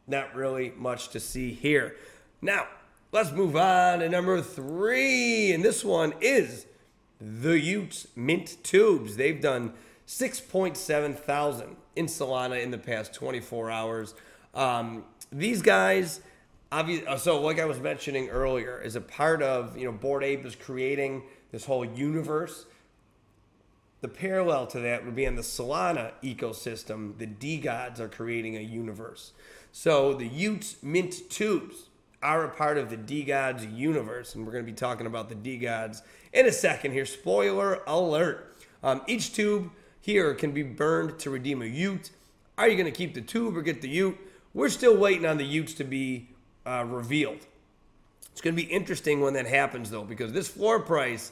not 0.07 0.33
really 0.35 0.73
much 0.75 1.09
to 1.09 1.19
see 1.19 1.51
here. 1.51 1.95
Now, 2.41 2.67
let's 3.11 3.31
move 3.31 3.55
on 3.55 3.99
to 3.99 4.09
number 4.09 4.41
three. 4.41 5.51
And 5.51 5.63
this 5.63 5.83
one 5.83 6.13
is 6.21 6.65
the 7.19 7.49
y00ts 7.49 8.07
Mint 8.15 8.57
Tubes. 8.63 9.17
They've 9.17 9.41
done 9.41 9.73
6.7 10.07 11.17
thousand 11.17 11.75
in 11.95 12.05
Solana 12.05 12.61
in 12.61 12.71
the 12.71 12.77
past 12.77 13.13
24 13.13 13.69
hours. 13.69 14.15
Um, 14.53 15.03
these 15.31 15.61
guys, 15.61 16.21
obviously, 16.71 17.17
so 17.17 17.41
like 17.41 17.59
I 17.59 17.65
was 17.65 17.79
mentioning 17.79 18.29
earlier, 18.29 18.81
is 18.81 18.95
a 18.95 19.01
part 19.01 19.41
of, 19.41 19.77
you 19.77 19.85
know, 19.85 19.91
Bored 19.91 20.23
Ape 20.23 20.45
is 20.45 20.55
creating 20.55 21.23
this 21.51 21.65
whole 21.65 21.85
universe. 21.85 22.65
The 24.01 24.07
parallel 24.07 24.67
to 24.67 24.79
that 24.81 25.05
would 25.05 25.15
be 25.15 25.25
in 25.25 25.35
the 25.35 25.41
Solana 25.41 26.11
ecosystem. 26.23 27.17
The 27.17 27.27
DeGods 27.27 27.99
are 27.99 28.07
creating 28.07 28.55
a 28.55 28.61
universe. 28.61 29.33
So 29.71 30.13
the 30.13 30.29
y00ts 30.29 30.83
Mint 30.83 31.29
Tubes 31.29 31.89
are 32.21 32.45
a 32.45 32.49
part 32.49 32.77
of 32.77 32.89
the 32.89 32.97
DeGods 32.97 33.75
universe, 33.75 34.35
and 34.35 34.45
we're 34.45 34.51
going 34.51 34.65
to 34.65 34.71
be 34.71 34.75
talking 34.75 35.07
about 35.07 35.29
the 35.29 35.35
DeGods 35.35 36.01
in 36.33 36.45
a 36.45 36.51
second 36.51 36.91
here. 36.91 37.05
Spoiler 37.05 37.81
alert. 37.87 38.55
Um, 38.83 39.01
each 39.07 39.33
tube 39.33 39.71
here 40.01 40.33
can 40.33 40.51
be 40.51 40.63
burned 40.63 41.19
to 41.19 41.29
redeem 41.29 41.61
a 41.61 41.65
y00t. 41.65 42.11
Are 42.57 42.67
you 42.67 42.75
going 42.75 42.91
to 42.91 42.97
keep 42.97 43.13
the 43.13 43.21
tube 43.21 43.55
or 43.55 43.61
get 43.61 43.81
the 43.81 43.99
y00t? 43.99 44.17
We're 44.53 44.69
still 44.69 44.97
waiting 44.97 45.25
on 45.25 45.37
the 45.37 45.45
y00ts 45.45 45.75
to 45.77 45.83
be 45.83 46.29
uh, 46.67 46.83
revealed. 46.85 47.39
It's 48.31 48.41
going 48.41 48.55
to 48.55 48.61
be 48.61 48.69
interesting 48.69 49.21
when 49.21 49.33
that 49.33 49.47
happens, 49.47 49.89
though, 49.89 50.03
because 50.03 50.33
this 50.33 50.47
floor 50.47 50.79
price 50.79 51.31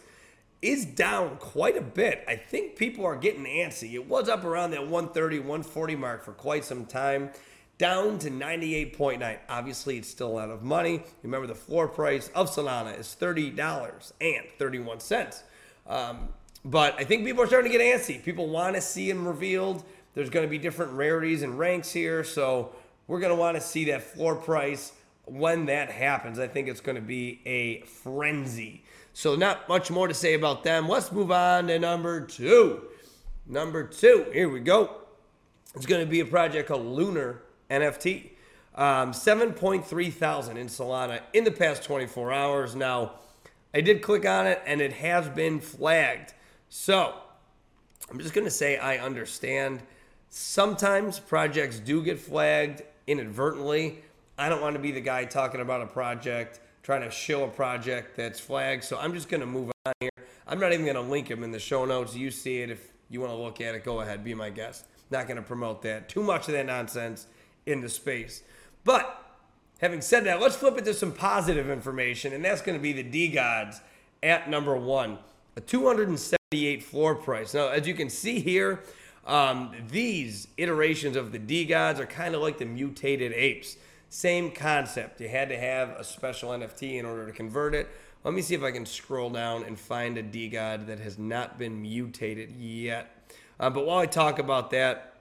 is 0.61 0.85
down 0.85 1.37
quite 1.37 1.75
a 1.77 1.81
bit. 1.81 2.23
I 2.27 2.35
think 2.35 2.75
people 2.75 3.05
are 3.05 3.15
getting 3.15 3.45
antsy. 3.45 3.93
It 3.93 4.07
was 4.07 4.27
up 4.29 4.43
around 4.43 4.71
that 4.71 4.81
130, 4.81 5.37
140 5.39 5.95
mark 5.95 6.23
for 6.23 6.31
quite 6.31 6.65
some 6.65 6.85
time, 6.85 7.29
down 7.77 8.17
to 8.19 8.31
98.9. 8.31 9.37
Obviously, 9.49 9.97
it's 9.97 10.09
still 10.09 10.29
a 10.29 10.29
lot 10.29 10.49
of 10.49 10.63
money. 10.63 11.03
Remember, 11.21 11.45
the 11.45 11.53
floor 11.53 11.87
price 11.87 12.31
of 12.33 12.49
Solana 12.49 12.97
is 12.97 13.15
$30.31. 13.19 15.43
Um, 15.87 16.29
but 16.63 16.95
I 16.97 17.03
think 17.03 17.25
people 17.25 17.43
are 17.43 17.47
starting 17.47 17.71
to 17.71 17.77
get 17.77 17.85
antsy. 17.85 18.23
People 18.23 18.47
want 18.47 18.73
to 18.75 18.81
see 18.81 19.11
them 19.11 19.27
revealed. 19.27 19.83
There's 20.15 20.31
going 20.31 20.45
to 20.45 20.49
be 20.49 20.57
different 20.57 20.93
rarities 20.93 21.43
and 21.43 21.59
ranks 21.59 21.91
here. 21.91 22.23
So 22.23 22.73
we're 23.07 23.19
going 23.19 23.35
to 23.35 23.39
want 23.39 23.55
to 23.55 23.61
see 23.61 23.85
that 23.85 24.01
floor 24.01 24.35
price 24.35 24.91
when 25.25 25.65
that 25.65 25.89
happens. 25.89 26.39
I 26.39 26.47
think 26.47 26.67
it's 26.67 26.81
going 26.81 26.95
to 26.95 27.01
be 27.01 27.41
a 27.45 27.81
frenzy. 27.81 28.83
So, 29.13 29.35
not 29.35 29.69
much 29.69 29.89
more 29.89 30.07
to 30.07 30.13
say 30.13 30.33
about 30.33 30.63
them. 30.63 30.89
Let's 30.89 31.11
move 31.11 31.31
on 31.31 31.67
to 31.67 31.79
number 31.79 32.21
two. 32.21 32.83
Number 33.47 33.83
two, 33.83 34.25
here 34.33 34.49
we 34.49 34.59
go. 34.59 34.89
It's 35.75 35.85
going 35.85 36.03
to 36.03 36.09
be 36.09 36.19
a 36.19 36.25
project 36.25 36.67
called 36.67 36.85
Lunar 36.85 37.41
NFT. 37.69 38.31
Um, 38.75 39.13
7.3 39.13 40.11
thousand 40.11 40.57
in 40.57 40.67
Solana 40.67 41.21
in 41.31 41.45
the 41.45 41.51
past 41.51 41.83
24 41.83 42.33
hours. 42.33 42.75
Now, 42.75 43.13
I 43.73 43.81
did 43.81 44.01
click 44.01 44.25
on 44.25 44.47
it 44.47 44.61
and 44.65 44.81
it 44.81 44.93
has 44.93 45.29
been 45.29 45.59
flagged. 45.61 46.33
So, 46.67 47.15
I'm 48.09 48.19
just 48.19 48.33
going 48.33 48.45
to 48.45 48.51
say 48.51 48.77
I 48.77 48.97
understand. 48.97 49.81
Sometimes 50.29 51.19
projects 51.19 51.79
do 51.79 52.03
get 52.03 52.19
flagged 52.19 52.81
inadvertently. 53.07 53.99
I 54.37 54.49
don't 54.49 54.61
want 54.61 54.75
to 54.75 54.81
be 54.81 54.91
the 54.91 55.01
guy 55.01 55.23
talking 55.25 55.61
about 55.61 55.81
a 55.81 55.87
project, 55.87 56.59
trying 56.83 57.01
to 57.01 57.11
show 57.11 57.45
a 57.45 57.47
project 57.47 58.17
that's 58.17 58.39
flagged. 58.39 58.83
So 58.83 58.97
I'm 58.97 59.13
just 59.13 59.29
going 59.29 59.39
to 59.41 59.47
move 59.47 59.71
on 59.85 59.93
here. 60.01 60.09
I'm 60.45 60.59
not 60.59 60.73
even 60.73 60.85
going 60.85 60.95
to 60.95 61.01
link 61.01 61.29
them 61.29 61.43
in 61.43 61.51
the 61.51 61.59
show 61.59 61.85
notes. 61.85 62.15
You 62.15 62.31
see 62.31 62.61
it. 62.61 62.69
If 62.69 62.91
you 63.09 63.21
want 63.21 63.31
to 63.31 63.37
look 63.37 63.61
at 63.61 63.75
it, 63.75 63.85
go 63.85 64.01
ahead, 64.01 64.23
be 64.23 64.33
my 64.33 64.49
guest. 64.49 64.85
Not 65.09 65.27
going 65.27 65.37
to 65.37 65.43
promote 65.43 65.81
that. 65.83 66.09
Too 66.09 66.21
much 66.21 66.47
of 66.47 66.53
that 66.53 66.65
nonsense 66.65 67.27
in 67.65 67.79
the 67.79 67.87
space. 67.89 68.43
But 68.83 69.23
having 69.79 70.01
said 70.01 70.25
that, 70.25 70.41
let's 70.41 70.55
flip 70.55 70.77
it 70.77 70.85
to 70.85 70.93
some 70.93 71.13
positive 71.13 71.69
information, 71.69 72.33
and 72.33 72.43
that's 72.43 72.61
going 72.61 72.77
to 72.77 72.81
be 72.81 72.91
the 72.91 73.03
DeGods 73.03 73.79
at 74.21 74.49
number 74.49 74.75
one, 74.75 75.17
a 75.55 75.61
278 75.61 76.83
floor 76.83 77.15
price. 77.15 77.53
Now, 77.53 77.69
as 77.69 77.87
you 77.87 77.93
can 77.93 78.09
see 78.09 78.39
here, 78.39 78.83
um, 79.25 79.73
these 79.89 80.47
iterations 80.57 81.15
of 81.15 81.31
the 81.31 81.39
DeGods 81.39 81.99
are 81.99 82.05
kind 82.05 82.35
of 82.35 82.41
like 82.41 82.57
the 82.57 82.65
mutated 82.65 83.31
apes. 83.33 83.77
Same 84.09 84.51
concept. 84.51 85.19
You 85.19 85.29
had 85.29 85.49
to 85.49 85.57
have 85.57 85.89
a 85.89 86.03
special 86.03 86.51
NFT 86.51 86.97
in 86.99 87.05
order 87.05 87.25
to 87.25 87.31
convert 87.31 87.75
it. 87.75 87.89
Let 88.23 88.33
me 88.33 88.41
see 88.41 88.55
if 88.55 88.63
I 88.63 88.71
can 88.71 88.85
scroll 88.85 89.29
down 89.29 89.63
and 89.63 89.79
find 89.79 90.17
a 90.17 90.23
DeGod 90.23 90.87
that 90.87 90.99
has 90.99 91.19
not 91.19 91.59
been 91.59 91.81
mutated 91.81 92.51
yet. 92.51 93.29
Uh, 93.59 93.69
but 93.69 93.85
while 93.85 93.99
I 93.99 94.05
talk 94.05 94.39
about 94.39 94.71
that, 94.71 95.13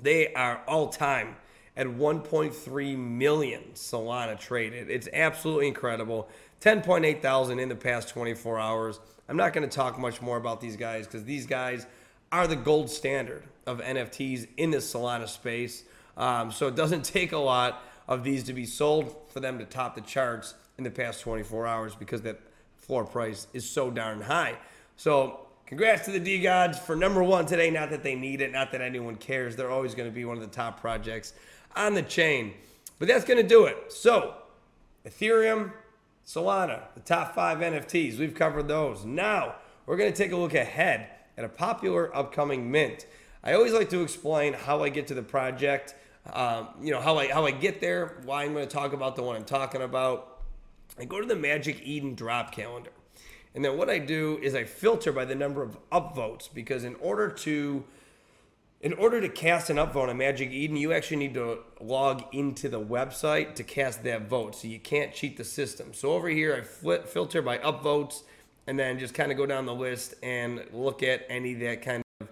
they 0.00 0.32
are 0.34 0.62
all 0.66 0.88
time 0.88 1.36
at 1.76 1.86
1.3 1.86 2.96
million 2.96 3.62
Solana 3.74 4.38
traded. 4.38 4.90
It's 4.90 5.08
absolutely 5.12 5.68
incredible. 5.68 6.28
10.8 6.60 7.22
thousand 7.22 7.58
in 7.58 7.68
the 7.68 7.74
past 7.74 8.08
24 8.08 8.58
hours. 8.58 9.00
I'm 9.28 9.36
not 9.36 9.52
going 9.52 9.68
to 9.68 9.74
talk 9.74 9.98
much 9.98 10.20
more 10.20 10.36
about 10.36 10.60
these 10.60 10.76
guys 10.76 11.06
because 11.06 11.24
these 11.24 11.46
guys 11.46 11.86
are 12.32 12.46
the 12.46 12.56
gold 12.56 12.90
standard 12.90 13.44
of 13.66 13.80
NFTs 13.80 14.48
in 14.56 14.70
the 14.70 14.78
Solana 14.78 15.28
space. 15.28 15.84
Um, 16.16 16.50
so 16.50 16.68
it 16.68 16.74
doesn't 16.74 17.04
take 17.04 17.32
a 17.32 17.38
lot 17.38 17.82
of 18.10 18.24
these 18.24 18.42
to 18.42 18.52
be 18.52 18.66
sold 18.66 19.16
for 19.28 19.40
them 19.40 19.58
to 19.58 19.64
top 19.64 19.94
the 19.94 20.00
charts 20.02 20.54
in 20.76 20.84
the 20.84 20.90
past 20.90 21.20
24 21.20 21.66
hours 21.66 21.94
because 21.94 22.20
that 22.22 22.40
floor 22.76 23.04
price 23.04 23.46
is 23.54 23.68
so 23.68 23.88
darn 23.88 24.20
high. 24.20 24.58
So 24.96 25.46
congrats 25.64 26.04
to 26.06 26.10
the 26.10 26.20
DeGods 26.20 26.76
for 26.76 26.96
number 26.96 27.22
one 27.22 27.46
today. 27.46 27.70
Not 27.70 27.88
that 27.90 28.02
they 28.02 28.16
need 28.16 28.40
it, 28.40 28.50
not 28.50 28.72
that 28.72 28.80
anyone 28.80 29.14
cares. 29.14 29.54
They're 29.54 29.70
always 29.70 29.94
going 29.94 30.08
to 30.08 30.14
be 30.14 30.24
one 30.24 30.36
of 30.36 30.42
the 30.42 30.54
top 30.54 30.80
projects 30.80 31.34
on 31.76 31.94
the 31.94 32.02
chain. 32.02 32.54
But 32.98 33.06
that's 33.06 33.24
going 33.24 33.40
to 33.40 33.48
do 33.48 33.66
it. 33.66 33.92
So 33.92 34.34
Ethereum, 35.06 35.72
Solana, 36.26 36.82
the 36.94 37.00
top 37.00 37.34
five 37.34 37.58
NFTs. 37.58 38.18
We've 38.18 38.34
covered 38.34 38.66
those. 38.66 39.04
Now 39.04 39.54
we're 39.86 39.96
going 39.96 40.12
to 40.12 40.18
take 40.18 40.32
a 40.32 40.36
look 40.36 40.54
ahead 40.54 41.06
at 41.38 41.44
a 41.44 41.48
popular 41.48 42.14
upcoming 42.14 42.72
mint. 42.72 43.06
I 43.44 43.52
always 43.52 43.72
like 43.72 43.88
to 43.90 44.02
explain 44.02 44.52
how 44.52 44.82
I 44.82 44.88
get 44.88 45.06
to 45.06 45.14
the 45.14 45.22
project, 45.22 45.94
um, 46.32 46.68
you 46.80 46.90
know, 46.92 47.00
how 47.00 47.18
I, 47.18 47.28
how 47.28 47.46
I 47.46 47.50
get 47.50 47.80
there, 47.80 48.20
why 48.24 48.44
I'm 48.44 48.52
going 48.52 48.66
to 48.66 48.72
talk 48.72 48.92
about 48.92 49.16
the 49.16 49.22
one 49.22 49.36
I'm 49.36 49.44
talking 49.44 49.82
about. 49.82 50.40
I 50.98 51.04
go 51.04 51.20
to 51.20 51.26
the 51.26 51.36
Magic 51.36 51.80
Eden 51.82 52.14
drop 52.14 52.52
calendar. 52.52 52.90
And 53.54 53.64
then 53.64 53.76
what 53.76 53.90
I 53.90 53.98
do 53.98 54.38
is 54.42 54.54
I 54.54 54.64
filter 54.64 55.12
by 55.12 55.24
the 55.24 55.34
number 55.34 55.62
of 55.62 55.76
upvotes 55.90 56.52
because 56.52 56.84
in 56.84 56.94
order 56.96 57.28
to 57.30 57.84
in 58.80 58.94
order 58.94 59.20
to 59.20 59.28
cast 59.28 59.68
an 59.68 59.76
upvote 59.76 60.08
on 60.08 60.16
Magic 60.16 60.50
Eden, 60.52 60.74
you 60.74 60.94
actually 60.94 61.18
need 61.18 61.34
to 61.34 61.58
log 61.80 62.24
into 62.32 62.66
the 62.66 62.80
website 62.80 63.54
to 63.56 63.62
cast 63.62 64.02
that 64.04 64.22
vote. 64.22 64.54
So 64.54 64.68
you 64.68 64.78
can't 64.78 65.12
cheat 65.12 65.36
the 65.36 65.44
system. 65.44 65.92
So 65.92 66.12
over 66.12 66.30
here, 66.30 66.54
I 66.54 66.62
flip, 66.62 67.06
filter 67.06 67.42
by 67.42 67.58
upvotes 67.58 68.22
and 68.66 68.78
then 68.78 68.98
just 68.98 69.12
kind 69.12 69.30
of 69.30 69.36
go 69.36 69.44
down 69.44 69.66
the 69.66 69.74
list 69.74 70.14
and 70.22 70.64
look 70.72 71.02
at 71.02 71.26
any 71.28 71.52
that 71.54 71.82
kind 71.82 72.02
of 72.22 72.28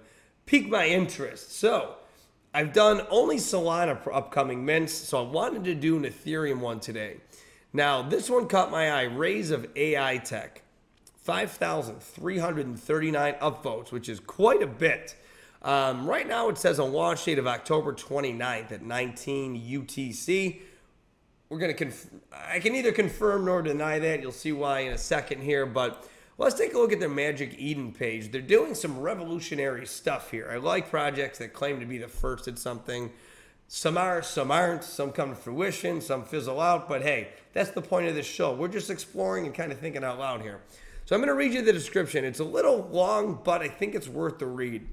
pique 0.46 0.70
my 0.70 0.86
interest. 0.86 1.52
So 1.52 1.96
I've 2.54 2.72
done 2.72 3.02
only 3.10 3.36
Solana 3.36 4.00
for 4.00 4.14
upcoming 4.14 4.64
mints, 4.64 4.94
so 4.94 5.18
I 5.18 5.28
wanted 5.28 5.64
to 5.64 5.74
do 5.74 5.96
an 5.96 6.04
Ethereum 6.04 6.60
one 6.60 6.80
today. 6.80 7.18
Now, 7.72 8.02
this 8.02 8.30
one 8.30 8.48
caught 8.48 8.70
my 8.70 8.90
eye 8.90 9.06
Rise 9.06 9.50
of 9.50 9.66
AI 9.76 10.18
Tech. 10.18 10.62
5,339 11.28 13.34
upvotes, 13.34 13.92
which 13.92 14.08
is 14.08 14.18
quite 14.18 14.62
a 14.62 14.66
bit. 14.66 15.14
Um, 15.60 16.08
right 16.08 16.26
now, 16.26 16.48
it 16.48 16.56
says 16.56 16.78
a 16.78 16.84
launch 16.84 17.26
date 17.26 17.38
of 17.38 17.46
October 17.46 17.92
29th 17.92 18.72
at 18.72 18.82
19 18.82 19.60
UTC. 19.60 20.62
We're 21.50 21.58
going 21.58 21.70
to, 21.70 21.76
conf- 21.76 22.08
I 22.32 22.60
can 22.60 22.72
neither 22.72 22.92
confirm 22.92 23.44
nor 23.44 23.60
deny 23.60 23.98
that. 23.98 24.22
You'll 24.22 24.32
see 24.32 24.52
why 24.52 24.80
in 24.80 24.94
a 24.94 24.98
second 24.98 25.42
here, 25.42 25.66
but 25.66 26.08
let's 26.38 26.54
take 26.54 26.72
a 26.72 26.78
look 26.78 26.92
at 26.92 27.00
their 27.00 27.08
Magic 27.08 27.56
Eden 27.58 27.92
page. 27.92 28.30
They're 28.30 28.40
doing 28.40 28.74
some 28.74 28.98
revolutionary 29.00 29.86
stuff 29.86 30.30
here. 30.30 30.48
I 30.50 30.56
like 30.56 30.88
projects 30.88 31.38
that 31.38 31.52
claim 31.52 31.80
to 31.80 31.86
be 31.86 31.98
the 31.98 32.08
first 32.08 32.48
at 32.48 32.58
something. 32.58 33.10
Some 33.66 33.98
are, 33.98 34.22
some 34.22 34.50
aren't, 34.50 34.84
some 34.84 35.12
come 35.12 35.30
to 35.30 35.34
fruition, 35.34 36.00
some 36.00 36.24
fizzle 36.24 36.60
out, 36.60 36.88
but 36.88 37.02
hey, 37.02 37.28
that's 37.52 37.70
the 37.72 37.82
point 37.82 38.06
of 38.06 38.14
this 38.14 38.24
show. 38.24 38.54
We're 38.54 38.68
just 38.68 38.88
exploring 38.88 39.44
and 39.44 39.54
kind 39.54 39.72
of 39.72 39.78
thinking 39.78 40.04
out 40.04 40.18
loud 40.18 40.40
here. 40.40 40.62
So 41.04 41.14
I'm 41.14 41.20
going 41.20 41.28
to 41.28 41.34
read 41.34 41.52
you 41.52 41.62
the 41.62 41.72
description. 41.72 42.24
It's 42.24 42.40
a 42.40 42.44
little 42.44 42.88
long, 42.90 43.40
but 43.44 43.60
I 43.60 43.68
think 43.68 43.94
it's 43.94 44.08
worth 44.08 44.38
the 44.38 44.46
read. 44.46 44.88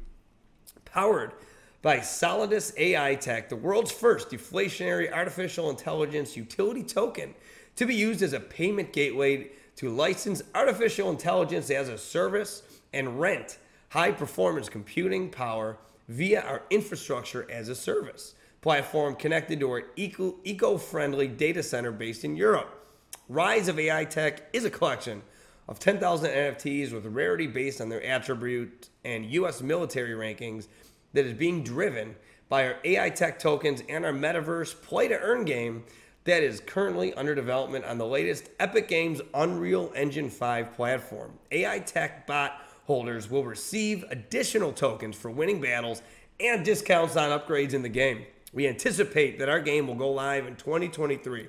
Powered 0.83 1.33
by 1.81 1.99
Solidus 1.99 2.73
AI 2.77 3.15
Tech, 3.15 3.49
the 3.49 3.55
world's 3.55 3.91
first 3.91 4.29
deflationary 4.29 5.11
artificial 5.11 5.69
intelligence 5.69 6.35
utility 6.35 6.83
token 6.83 7.35
to 7.75 7.85
be 7.85 7.95
used 7.95 8.21
as 8.21 8.33
a 8.33 8.39
payment 8.39 8.91
gateway 8.91 9.51
to 9.75 9.89
license 9.89 10.41
artificial 10.53 11.09
intelligence 11.09 11.69
as 11.69 11.89
a 11.89 11.97
service 11.97 12.63
and 12.93 13.19
rent 13.19 13.57
high 13.89 14.11
performance 14.11 14.69
computing 14.69 15.29
power 15.29 15.77
via 16.07 16.41
our 16.41 16.63
infrastructure 16.69 17.49
as 17.49 17.69
a 17.69 17.75
service 17.75 18.35
platform 18.65 19.15
connected 19.15 19.59
to 19.59 19.69
our 19.69 19.83
eco 19.95 20.75
friendly 20.75 21.27
data 21.27 21.61
center 21.61 21.91
based 21.91 22.23
in 22.25 22.35
Europe. 22.35 22.83
Rise 23.29 23.67
of 23.67 23.77
AI 23.77 24.05
Tech 24.05 24.49
is 24.53 24.65
a 24.65 24.71
collection 24.71 25.21
of 25.69 25.77
10,000 25.77 26.31
NFTs 26.31 26.91
with 26.91 27.05
rarity 27.05 27.45
based 27.45 27.79
on 27.79 27.89
their 27.89 28.03
attribute 28.03 28.89
and 29.03 29.25
US 29.27 29.61
military 29.61 30.13
rankings 30.13 30.65
that 31.13 31.25
is 31.25 31.33
being 31.33 31.63
driven 31.63 32.15
by 32.49 32.65
our 32.65 32.77
AI 32.83 33.11
Tech 33.11 33.37
tokens 33.37 33.83
and 33.87 34.03
our 34.03 34.11
metaverse 34.11 34.79
play 34.81 35.07
to 35.09 35.19
earn 35.19 35.45
game 35.45 35.83
that 36.25 36.41
is 36.41 36.59
currently 36.59 37.13
under 37.13 37.33
development 37.35 37.85
on 37.85 37.97
the 37.97 38.05
latest 38.05 38.49
Epic 38.59 38.87
Games 38.87 39.21
Unreal 39.33 39.91
Engine 39.95 40.29
5 40.29 40.73
platform. 40.73 41.31
AI 41.51 41.79
Tech 41.79 42.27
bot 42.27 42.61
holders 42.85 43.29
will 43.29 43.43
receive 43.43 44.03
additional 44.09 44.73
tokens 44.73 45.15
for 45.15 45.29
winning 45.29 45.61
battles 45.61 46.01
and 46.39 46.65
discounts 46.65 47.15
on 47.15 47.29
upgrades 47.29 47.73
in 47.73 47.83
the 47.83 47.89
game. 47.89 48.25
We 48.53 48.67
anticipate 48.67 49.37
that 49.39 49.49
our 49.49 49.59
game 49.59 49.87
will 49.87 49.95
go 49.95 50.11
live 50.11 50.47
in 50.47 50.55
2023. 50.55 51.47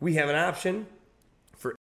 We 0.00 0.14
have 0.14 0.30
an 0.30 0.36
option 0.36 0.86
for 1.56 1.76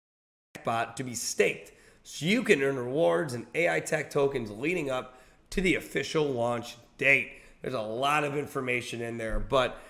bot 0.65 0.97
to 0.97 1.05
be 1.05 1.15
staked 1.15 1.73
so 2.03 2.27
you 2.27 2.43
can 2.43 2.61
earn 2.61 2.77
rewards 2.77 3.35
and 3.35 3.47
AI 3.55 3.79
tech 3.79 4.11
tokens 4.11 4.51
leading 4.51 4.91
up 4.91 5.21
to 5.51 5.61
the 5.61 5.77
official 5.77 6.25
launch 6.25 6.77
date. 6.99 7.33
There's 7.61 7.75
a 7.75 7.81
lot 7.81 8.25
of 8.25 8.37
information 8.37 9.01
in 9.01 9.17
there, 9.17 9.39
but 9.39 9.81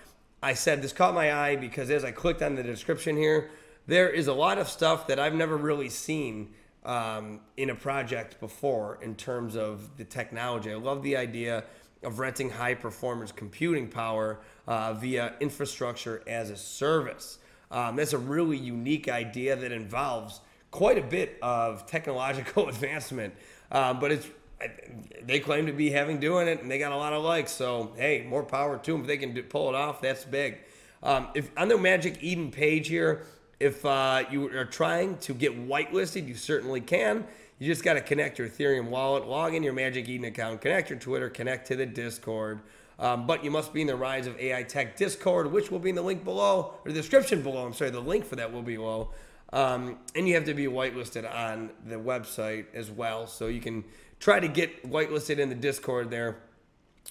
I 0.43 0.55
said 0.55 0.81
this 0.81 0.91
caught 0.91 1.13
my 1.13 1.33
eye 1.33 1.55
because 1.55 1.89
as 1.89 2.03
I 2.03 2.11
clicked 2.11 2.41
on 2.41 2.55
the 2.55 2.63
description 2.63 3.15
here, 3.15 3.49
there 3.87 4.09
is 4.09 4.27
a 4.27 4.33
lot 4.33 4.57
of 4.57 4.67
stuff 4.67 5.07
that 5.07 5.17
I've 5.17 5.33
never 5.33 5.55
really 5.55 5.87
seen 5.87 6.53
um, 6.83 7.39
in 7.55 7.69
a 7.69 7.75
project 7.75 8.41
before 8.41 8.99
in 9.01 9.15
terms 9.15 9.55
of 9.55 9.95
the 9.95 10.03
technology. 10.03 10.69
I 10.69 10.75
love 10.75 11.01
the 11.01 11.15
idea 11.15 11.63
of 12.03 12.19
renting 12.19 12.49
high 12.49 12.73
performance 12.73 13.31
computing 13.31 13.87
power 13.87 14.41
uh, 14.67 14.95
via 14.95 15.35
infrastructure 15.39 16.21
as 16.27 16.49
a 16.49 16.57
service. 16.57 17.37
Um, 17.71 17.95
that's 17.95 18.11
a 18.11 18.17
really 18.17 18.57
unique 18.57 19.07
idea 19.07 19.55
that 19.55 19.71
involves 19.71 20.41
quite 20.71 20.97
a 20.97 21.03
bit 21.03 21.37
of 21.41 21.87
technological 21.87 22.67
advancement, 22.67 23.33
uh, 23.71 23.93
but 23.93 24.11
it's 24.11 24.27
they 25.23 25.39
claim 25.39 25.65
to 25.67 25.73
be 25.73 25.89
having 25.89 26.19
doing 26.19 26.47
it, 26.47 26.61
and 26.61 26.69
they 26.69 26.79
got 26.79 26.91
a 26.91 26.97
lot 26.97 27.13
of 27.13 27.23
likes. 27.23 27.51
So 27.51 27.93
hey, 27.95 28.25
more 28.27 28.43
power 28.43 28.77
to 28.77 28.91
them. 28.91 29.01
If 29.01 29.07
they 29.07 29.17
can 29.17 29.33
do, 29.33 29.43
pull 29.43 29.69
it 29.69 29.75
off, 29.75 30.01
that's 30.01 30.25
big. 30.25 30.57
Um, 31.01 31.27
if 31.33 31.51
on 31.57 31.67
the 31.67 31.77
Magic 31.77 32.17
Eden 32.21 32.51
page 32.51 32.87
here, 32.87 33.25
if 33.59 33.85
uh, 33.85 34.23
you 34.31 34.49
are 34.57 34.65
trying 34.65 35.17
to 35.19 35.33
get 35.33 35.67
whitelisted, 35.67 36.27
you 36.27 36.35
certainly 36.35 36.81
can. 36.81 37.25
You 37.59 37.67
just 37.67 37.83
got 37.83 37.93
to 37.93 38.01
connect 38.01 38.39
your 38.39 38.49
Ethereum 38.49 38.89
wallet, 38.89 39.27
log 39.27 39.53
in 39.53 39.63
your 39.63 39.73
Magic 39.73 40.09
Eden 40.09 40.25
account, 40.25 40.61
connect 40.61 40.89
your 40.89 40.99
Twitter, 40.99 41.29
connect 41.29 41.67
to 41.67 41.75
the 41.75 41.85
Discord. 41.85 42.61
Um, 42.99 43.25
but 43.27 43.43
you 43.43 43.51
must 43.51 43.73
be 43.73 43.81
in 43.81 43.87
the 43.87 43.95
Rise 43.95 44.27
of 44.27 44.37
AI 44.39 44.63
Tech 44.63 44.95
Discord, 44.95 45.51
which 45.51 45.71
will 45.71 45.79
be 45.79 45.89
in 45.89 45.95
the 45.95 46.01
link 46.01 46.23
below, 46.23 46.75
or 46.85 46.91
the 46.91 46.93
description 46.93 47.41
below. 47.41 47.65
I'm 47.65 47.73
sorry, 47.73 47.89
the 47.89 47.99
link 47.99 48.25
for 48.25 48.35
that 48.35 48.51
will 48.51 48.61
be 48.61 48.75
below. 48.75 49.11
Um, 49.51 49.99
and 50.15 50.27
you 50.27 50.33
have 50.35 50.45
to 50.45 50.53
be 50.53 50.65
whitelisted 50.65 51.31
on 51.31 51.69
the 51.85 51.95
website 51.95 52.65
as 52.73 52.89
well. 52.89 53.27
So 53.27 53.47
you 53.47 53.61
can 53.61 53.83
try 54.23 54.39
to 54.39 54.47
get 54.47 54.89
whitelisted 54.89 55.37
in 55.37 55.49
the 55.49 55.55
Discord 55.55 56.09
there. 56.09 56.37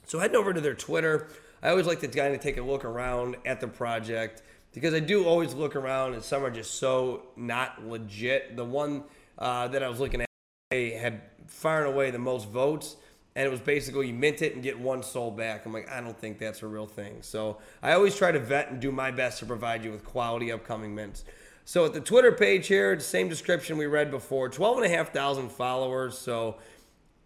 So 0.07 0.19
heading 0.19 0.37
over 0.37 0.55
to 0.55 0.63
their 0.63 0.75
Twitter, 0.75 1.29
I 1.63 1.69
always 1.69 1.87
like 1.87 2.01
to 2.01 2.09
kind 2.09 2.35
of 2.35 2.41
take 2.41 2.57
a 2.57 2.63
look 2.63 2.87
around 2.87 3.37
at 3.45 3.61
the 3.61 3.69
project 3.69 4.43
because 4.73 4.95
I 4.95 5.01
do 5.01 5.27
always 5.27 5.53
look 5.53 5.77
around 5.77 6.15
and 6.15 6.23
some 6.23 6.43
are 6.43 6.51
just 6.51 6.77
so 6.77 7.25
not 7.37 7.87
legit. 7.87 8.57
The 8.57 8.65
one 8.65 9.05
uh, 9.39 9.69
that 9.69 9.83
I 9.83 9.91
was 9.91 10.01
looking 10.01 10.23
at 10.23 10.27
had 10.73 11.21
far 11.49 11.85
and 11.85 11.95
away 11.95 12.11
the 12.11 12.19
most 12.19 12.49
votes, 12.49 12.97
and 13.37 13.47
it 13.47 13.51
was 13.51 13.61
basically 13.61 14.09
you 14.09 14.15
mint 14.15 14.41
it 14.41 14.55
and 14.55 14.63
get 14.63 14.81
one 14.81 15.03
soul 15.03 15.31
back. 15.31 15.67
I'm 15.67 15.73
like, 15.75 15.91
I 15.91 16.01
don't 16.01 16.19
think 16.19 16.39
that's 16.39 16.63
a 16.63 16.67
real 16.67 16.87
thing. 16.87 17.19
So 17.21 17.59
I 17.83 17.93
always 17.93 18.17
try 18.17 18.33
to 18.33 18.39
vet 18.39 18.71
and 18.71 18.81
do 18.81 18.91
my 18.91 19.11
best 19.11 19.39
to 19.41 19.47
provide 19.47 19.85
you 19.85 19.93
with 19.93 20.03
quality 20.03 20.51
upcoming 20.51 20.95
mints. 20.95 21.25
So 21.65 21.85
at 21.85 21.93
the 21.93 22.01
Twitter 22.01 22.33
page 22.33 22.67
here, 22.67 22.99
same 22.99 23.29
description 23.29 23.77
we 23.77 23.87
read 23.87 24.11
before, 24.11 24.49
12,500 24.49 25.53
followers. 25.53 26.19
So 26.19 26.57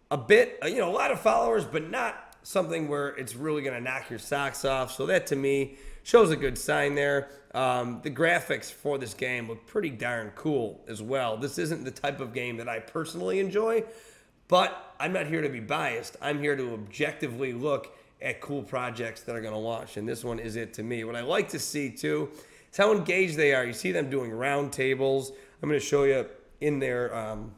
a 0.09 0.17
bit, 0.17 0.59
you 0.65 0.77
know, 0.77 0.89
a 0.89 0.95
lot 0.95 1.11
of 1.11 1.19
followers, 1.19 1.65
but 1.65 1.89
not 1.89 2.37
something 2.43 2.87
where 2.87 3.09
it's 3.09 3.35
really 3.35 3.61
going 3.61 3.75
to 3.75 3.81
knock 3.81 4.09
your 4.09 4.19
socks 4.19 4.63
off. 4.63 4.93
So 4.93 5.05
that 5.07 5.27
to 5.27 5.35
me 5.35 5.75
shows 6.03 6.31
a 6.31 6.35
good 6.35 6.57
sign 6.57 6.95
there. 6.95 7.29
Um, 7.53 7.99
the 8.03 8.11
graphics 8.11 8.71
for 8.71 8.97
this 8.97 9.13
game 9.13 9.49
look 9.49 9.65
pretty 9.65 9.89
darn 9.89 10.31
cool 10.35 10.81
as 10.87 11.01
well. 11.01 11.35
This 11.35 11.57
isn't 11.57 11.83
the 11.83 11.91
type 11.91 12.19
of 12.19 12.33
game 12.33 12.57
that 12.57 12.69
I 12.69 12.79
personally 12.79 13.39
enjoy, 13.39 13.83
but 14.47 14.95
I'm 14.99 15.11
not 15.11 15.27
here 15.27 15.41
to 15.41 15.49
be 15.49 15.59
biased. 15.59 16.15
I'm 16.21 16.39
here 16.39 16.55
to 16.55 16.73
objectively 16.73 17.51
look 17.51 17.97
at 18.21 18.39
cool 18.41 18.63
projects 18.63 19.21
that 19.23 19.35
are 19.35 19.41
going 19.41 19.53
to 19.53 19.59
launch, 19.59 19.97
and 19.97 20.07
this 20.07 20.23
one 20.23 20.39
is 20.39 20.55
it 20.55 20.73
to 20.75 20.83
me. 20.83 21.03
What 21.03 21.15
I 21.15 21.21
like 21.21 21.49
to 21.49 21.59
see 21.59 21.89
too 21.89 22.29
is 22.71 22.77
how 22.77 22.93
engaged 22.93 23.35
they 23.35 23.53
are. 23.53 23.65
You 23.65 23.73
see 23.73 23.91
them 23.91 24.09
doing 24.09 24.31
round 24.31 24.71
tables. 24.71 25.31
I'm 25.61 25.69
going 25.69 25.79
to 25.79 25.85
show 25.85 26.03
you 26.03 26.25
in 26.61 26.79
their 26.79 27.13
um, 27.15 27.51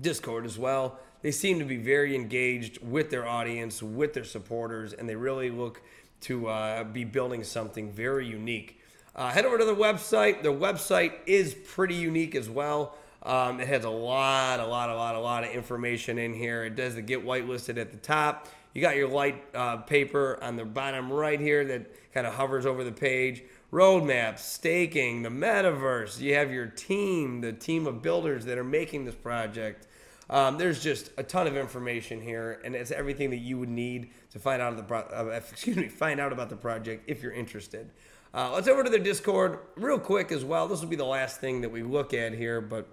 Discord 0.00 0.44
as 0.46 0.58
well. 0.58 0.98
They 1.22 1.30
seem 1.30 1.58
to 1.58 1.64
be 1.64 1.76
very 1.76 2.14
engaged 2.14 2.82
with 2.82 3.10
their 3.10 3.26
audience, 3.26 3.82
with 3.82 4.12
their 4.12 4.24
supporters, 4.24 4.92
and 4.92 5.08
they 5.08 5.16
really 5.16 5.50
look 5.50 5.82
to 6.22 6.48
uh, 6.48 6.84
be 6.84 7.04
building 7.04 7.44
something 7.44 7.90
very 7.92 8.26
unique. 8.26 8.80
Uh, 9.14 9.30
head 9.30 9.46
over 9.46 9.58
to 9.58 9.64
their 9.64 9.74
website. 9.74 10.42
Their 10.42 10.52
website 10.52 11.12
is 11.26 11.54
pretty 11.54 11.94
unique 11.94 12.34
as 12.34 12.50
well. 12.50 12.96
Um, 13.22 13.60
it 13.60 13.66
has 13.66 13.84
a 13.84 13.90
lot, 13.90 14.60
a 14.60 14.66
lot, 14.66 14.90
a 14.90 14.94
lot, 14.94 15.14
a 15.14 15.18
lot 15.18 15.42
of 15.42 15.50
information 15.50 16.18
in 16.18 16.34
here. 16.34 16.64
It 16.64 16.76
does 16.76 16.94
the 16.94 17.02
get 17.02 17.24
whitelisted 17.24 17.76
at 17.76 17.90
the 17.90 17.96
top. 17.96 18.46
You 18.72 18.82
got 18.82 18.94
your 18.96 19.08
light 19.08 19.42
uh, 19.54 19.78
paper 19.78 20.38
on 20.42 20.56
the 20.56 20.64
bottom 20.64 21.10
right 21.10 21.40
here 21.40 21.64
that 21.64 22.12
kind 22.12 22.26
of 22.26 22.34
hovers 22.34 22.66
over 22.66 22.84
the 22.84 22.92
page. 22.92 23.42
Roadmaps, 23.72 24.40
staking, 24.40 25.22
the 25.22 25.28
metaverse. 25.30 26.20
You 26.20 26.34
have 26.34 26.52
your 26.52 26.66
team, 26.66 27.40
the 27.40 27.52
team 27.52 27.86
of 27.86 28.02
builders 28.02 28.44
that 28.44 28.58
are 28.58 28.64
making 28.64 29.06
this 29.06 29.14
project. 29.14 29.86
Um, 30.28 30.58
there's 30.58 30.82
just 30.82 31.10
a 31.16 31.22
ton 31.22 31.46
of 31.46 31.56
information 31.56 32.20
here, 32.20 32.60
and 32.64 32.74
it's 32.74 32.90
everything 32.90 33.30
that 33.30 33.38
you 33.38 33.58
would 33.58 33.68
need 33.68 34.10
to 34.32 34.38
find 34.38 34.60
out 34.60 34.76
the 34.76 34.82
pro- 34.82 34.98
uh, 35.00 35.40
excuse 35.50 35.76
me, 35.76 35.88
find 35.88 36.20
out 36.20 36.32
about 36.32 36.50
the 36.50 36.56
project 36.56 37.04
if 37.06 37.22
you're 37.22 37.32
interested. 37.32 37.90
Uh, 38.34 38.50
let's 38.52 38.68
over 38.68 38.82
to 38.82 38.90
the 38.90 38.98
Discord 38.98 39.60
real 39.76 39.98
quick 39.98 40.32
as 40.32 40.44
well. 40.44 40.68
This 40.68 40.80
will 40.80 40.88
be 40.88 40.96
the 40.96 41.04
last 41.04 41.40
thing 41.40 41.60
that 41.60 41.70
we 41.70 41.82
look 41.82 42.12
at 42.12 42.34
here, 42.34 42.60
but 42.60 42.88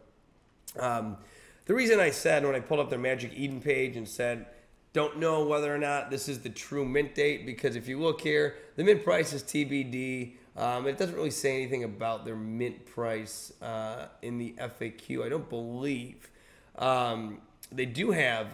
um, 0.80 1.18
the 1.66 1.74
reason 1.74 2.00
I 2.00 2.12
said 2.12 2.46
when 2.46 2.56
I 2.56 2.60
pulled 2.60 2.80
up 2.80 2.90
their 2.90 3.00
Magic 3.00 3.32
Eden 3.36 3.62
page 3.62 3.98
and 3.98 4.08
said 4.08 4.48
don't 4.94 5.18
know 5.18 5.46
whether 5.46 5.74
or 5.74 5.80
not 5.80 6.12
this 6.12 6.30
is 6.30 6.42
the 6.42 6.50
true 6.50 6.86
mint 6.86 7.16
date 7.16 7.48
because 7.48 7.76
if 7.76 7.88
you 7.88 8.00
look 8.00 8.22
here, 8.22 8.56
the 8.76 8.84
mint 8.84 9.04
price 9.04 9.34
is 9.34 9.42
TBD. 9.42 10.34
Um, 10.56 10.88
it 10.88 11.00
doesn't 11.00 11.16
really 11.16 11.32
say 11.32 11.56
anything 11.56 11.84
about 11.84 12.26
their 12.26 12.36
mint 12.36 12.86
price 12.86 13.52
uh, 13.60 14.08
in 14.22 14.38
the 14.38 14.54
FAQ. 14.60 15.26
I 15.26 15.30
don't 15.30 15.50
believe. 15.50 16.30
Um, 16.78 17.40
they 17.72 17.86
do 17.86 18.12
have 18.12 18.48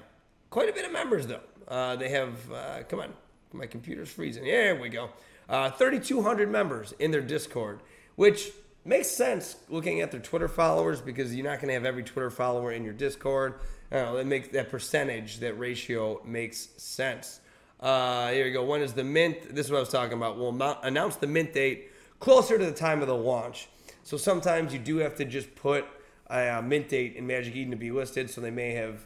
quite 0.49 0.69
a 0.69 0.73
bit 0.73 0.85
of 0.85 0.91
members, 0.91 1.27
though. 1.27 1.41
Uh, 1.67 1.95
they 1.95 2.09
have, 2.09 2.51
uh, 2.51 2.83
come 2.83 2.99
on, 2.99 3.13
my 3.53 3.65
computer's 3.65 4.09
freezing. 4.09 4.43
There 4.43 4.75
we 4.75 4.89
go. 4.89 5.09
Uh, 5.47 5.71
3,200 5.71 6.51
members 6.51 6.93
in 6.99 7.11
their 7.11 7.21
Discord, 7.21 7.81
which 8.15 8.51
makes 8.85 9.07
sense 9.07 9.55
looking 9.69 10.01
at 10.01 10.11
their 10.11 10.19
Twitter 10.19 10.47
followers 10.47 11.01
because 11.01 11.35
you're 11.35 11.45
not 11.45 11.57
going 11.57 11.67
to 11.67 11.73
have 11.73 11.85
every 11.85 12.03
Twitter 12.03 12.29
follower 12.29 12.71
in 12.71 12.83
your 12.83 12.93
Discord. 12.93 13.55
Uh, 13.91 14.13
that 14.13 14.27
makes 14.27 14.49
that 14.49 14.69
percentage, 14.69 15.39
that 15.39 15.57
ratio 15.57 16.21
makes 16.23 16.69
sense. 16.77 17.39
Uh, 17.79 18.29
here 18.31 18.45
we 18.45 18.51
go. 18.51 18.63
When 18.63 18.81
is 18.81 18.93
the 18.93 19.03
mint? 19.03 19.55
This 19.55 19.67
is 19.67 19.71
what 19.71 19.77
I 19.77 19.81
was 19.81 19.89
talking 19.89 20.17
about. 20.17 20.37
We'll 20.37 20.55
announce 20.83 21.15
the 21.15 21.27
mint 21.27 21.53
date 21.53 21.91
closer 22.19 22.57
to 22.57 22.65
the 22.65 22.73
time 22.73 23.01
of 23.01 23.07
the 23.07 23.15
launch. 23.15 23.69
So 24.03 24.17
sometimes 24.17 24.73
you 24.73 24.79
do 24.79 24.97
have 24.97 25.15
to 25.15 25.25
just 25.25 25.55
put 25.55 25.85
a 26.29 26.61
mint 26.61 26.89
date 26.89 27.15
in 27.15 27.25
Magic 27.25 27.55
Eden 27.55 27.71
to 27.71 27.77
be 27.77 27.91
listed. 27.91 28.29
So 28.29 28.41
they 28.41 28.51
may 28.51 28.73
have 28.73 29.05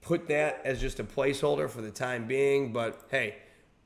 put 0.00 0.28
that 0.28 0.60
as 0.64 0.80
just 0.80 1.00
a 1.00 1.04
placeholder 1.04 1.68
for 1.68 1.80
the 1.80 1.90
time 1.90 2.26
being. 2.26 2.72
But 2.72 3.02
hey, 3.10 3.36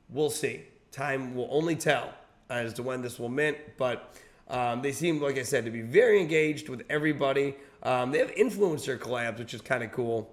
we'll 0.09 0.29
see. 0.29 0.63
Time 0.91 1.35
will 1.35 1.47
only 1.51 1.75
tell 1.75 2.13
as 2.49 2.73
to 2.73 2.83
when 2.83 3.01
this 3.01 3.19
will 3.19 3.29
mint. 3.29 3.57
But 3.77 4.13
um, 4.47 4.81
they 4.81 4.91
seem, 4.91 5.21
like 5.21 5.37
I 5.37 5.43
said, 5.43 5.65
to 5.65 5.71
be 5.71 5.81
very 5.81 6.19
engaged 6.19 6.69
with 6.69 6.83
everybody. 6.89 7.55
Um, 7.81 8.11
they 8.11 8.19
have 8.19 8.31
influencer 8.31 8.97
collabs, 8.97 9.39
which 9.39 9.53
is 9.53 9.61
kind 9.61 9.83
of 9.83 9.91
cool. 9.91 10.29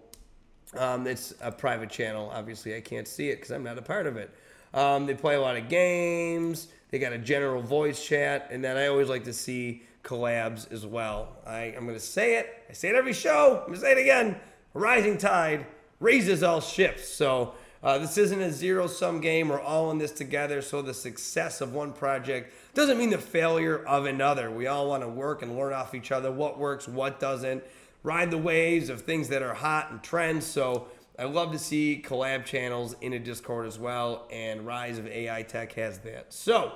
Um, 0.77 1.07
it's 1.07 1.35
a 1.41 1.51
private 1.51 1.91
channel. 1.91 2.31
Obviously, 2.33 2.77
I 2.77 2.81
can't 2.81 3.09
see 3.09 3.29
it 3.29 3.37
because 3.37 3.51
I'm 3.51 3.65
not 3.65 3.79
a 3.79 3.83
part 3.83 4.07
of 4.07 4.17
it. 4.17 4.31
Um, 4.73 5.07
they 5.07 5.15
play 5.15 5.35
a 5.35 5.41
lot 5.41 5.57
of 5.57 5.69
games. 5.69 6.69
They 6.91 6.99
got 6.99 7.13
a 7.13 7.19
general 7.19 7.63
voice 7.63 8.05
chat, 8.05 8.49
and 8.51 8.63
then 8.63 8.77
I 8.77 8.87
always 8.87 9.09
like 9.09 9.25
to 9.25 9.33
see 9.33 9.83
collabs 10.03 10.71
as 10.73 10.87
well. 10.87 11.37
I, 11.47 11.75
I'm 11.77 11.85
going 11.85 11.95
to 11.95 12.01
say 12.01 12.37
it. 12.37 12.65
I 12.69 12.73
say 12.73 12.89
it 12.89 12.95
every 12.95 13.13
show. 13.13 13.59
I'm 13.59 13.67
going 13.67 13.75
to 13.75 13.81
say 13.81 13.93
it 13.93 13.99
again. 13.99 14.37
Rising 14.75 15.19
tide 15.19 15.67
raises 15.99 16.43
all 16.43 16.61
ships. 16.61 17.09
So 17.09 17.55
uh, 17.83 17.99
this 17.99 18.19
isn't 18.19 18.41
a 18.41 18.53
zero 18.53 18.87
sum 18.87 19.21
game. 19.21 19.49
We're 19.49 19.61
all 19.61 19.91
in 19.91 19.99
this 19.99 20.13
together. 20.13 20.63
So 20.63 20.83
the 20.83 20.95
success 20.95 21.61
of 21.61 21.75
one 21.75 21.93
project 21.93 22.53
doesn't 22.75 22.99
mean 22.99 23.11
the 23.11 23.19
failure 23.19 23.85
of 23.87 24.07
another. 24.07 24.51
We 24.51 24.67
all 24.67 24.89
want 24.89 25.03
to 25.03 25.09
work 25.09 25.43
and 25.43 25.57
learn 25.57 25.73
off 25.73 25.95
each 25.95 26.13
other 26.13 26.31
what 26.31 26.59
works, 26.59 26.87
what 26.87 27.21
doesn't, 27.21 27.63
ride 28.03 28.31
the 28.31 28.39
waves 28.39 28.89
of 28.89 29.03
things 29.03 29.29
that 29.29 29.43
are 29.43 29.55
hot 29.55 29.91
and 29.91 30.03
trends. 30.03 30.47
So 30.47 30.89
I 31.19 31.25
love 31.25 31.53
to 31.53 31.59
see 31.59 32.03
collab 32.07 32.45
channels 32.45 32.97
in 33.01 33.13
a 33.13 33.19
Discord 33.19 33.67
as 33.67 33.79
well, 33.79 34.27
and 34.31 34.67
Rise 34.67 34.99
of 34.99 35.07
AI 35.07 35.43
Tech 35.43 35.73
has 35.73 35.99
that. 35.99 36.33
So 36.33 36.73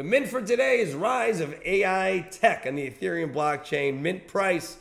the 0.00 0.04
mint 0.04 0.26
for 0.26 0.40
today 0.40 0.80
is 0.80 0.94
Rise 0.94 1.40
of 1.40 1.54
AI 1.62 2.26
Tech 2.30 2.64
on 2.66 2.74
the 2.74 2.90
Ethereum 2.90 3.34
blockchain, 3.34 4.00
mint 4.00 4.26
price 4.26 4.78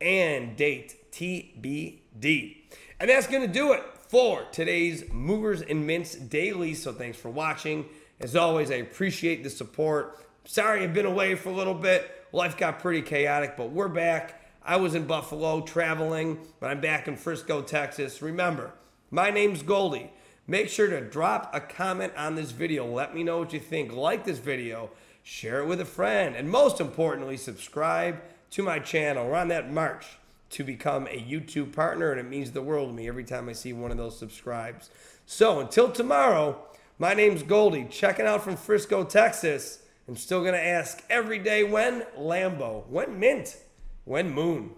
and 0.00 0.56
date 0.56 1.10
TBD. 1.10 2.58
And 3.00 3.10
that's 3.10 3.26
going 3.26 3.44
to 3.44 3.52
do 3.52 3.72
it 3.72 3.82
for 4.06 4.44
today's 4.52 5.12
Movers 5.12 5.60
and 5.60 5.84
Mints 5.84 6.14
Daily. 6.14 6.74
So 6.74 6.92
thanks 6.92 7.18
for 7.18 7.30
watching. 7.30 7.86
As 8.20 8.36
always, 8.36 8.70
I 8.70 8.76
appreciate 8.76 9.42
the 9.42 9.50
support. 9.50 10.24
Sorry 10.44 10.84
I've 10.84 10.94
been 10.94 11.04
away 11.04 11.34
for 11.34 11.48
a 11.48 11.52
little 11.52 11.74
bit. 11.74 12.08
Life 12.30 12.56
got 12.56 12.78
pretty 12.78 13.02
chaotic, 13.02 13.56
but 13.56 13.70
we're 13.72 13.88
back. 13.88 14.40
I 14.62 14.76
was 14.76 14.94
in 14.94 15.08
Buffalo 15.08 15.62
traveling, 15.62 16.38
but 16.60 16.70
I'm 16.70 16.80
back 16.80 17.08
in 17.08 17.16
Frisco, 17.16 17.60
Texas. 17.60 18.22
Remember, 18.22 18.72
my 19.10 19.30
name's 19.30 19.64
Goldie. 19.64 20.12
Make 20.46 20.68
sure 20.68 20.88
to 20.88 21.00
drop 21.00 21.54
a 21.54 21.60
comment 21.60 22.12
on 22.18 22.34
this 22.34 22.50
video. 22.50 22.86
Let 22.86 23.14
me 23.14 23.22
know 23.22 23.38
what 23.38 23.54
you 23.54 23.60
think. 23.60 23.94
Like 23.94 24.24
this 24.24 24.38
video, 24.38 24.90
share 25.22 25.60
it 25.60 25.66
with 25.66 25.80
a 25.80 25.86
friend, 25.86 26.36
and 26.36 26.50
most 26.50 26.80
importantly, 26.80 27.38
subscribe 27.38 28.20
to 28.50 28.62
my 28.62 28.78
channel. 28.78 29.26
We're 29.26 29.36
on 29.36 29.48
that 29.48 29.72
march 29.72 30.06
to 30.50 30.62
become 30.62 31.06
a 31.06 31.18
YouTube 31.18 31.72
partner, 31.72 32.10
and 32.10 32.20
it 32.20 32.28
means 32.28 32.50
the 32.50 32.60
world 32.60 32.90
to 32.90 32.94
me 32.94 33.08
every 33.08 33.24
time 33.24 33.48
I 33.48 33.54
see 33.54 33.72
one 33.72 33.90
of 33.90 33.96
those 33.96 34.18
subscribes. 34.18 34.90
So 35.24 35.60
until 35.60 35.90
tomorrow, 35.90 36.58
my 36.98 37.14
name's 37.14 37.42
Goldie, 37.42 37.86
checking 37.90 38.26
out 38.26 38.44
from 38.44 38.56
Frisco, 38.56 39.02
Texas. 39.02 39.82
I'm 40.06 40.16
still 40.16 40.42
going 40.42 40.52
to 40.52 40.64
ask 40.64 41.02
every 41.08 41.38
day 41.38 41.64
when 41.64 42.02
Lambo, 42.18 42.86
when 42.88 43.18
Mint, 43.18 43.56
when 44.04 44.30
Moon. 44.30 44.72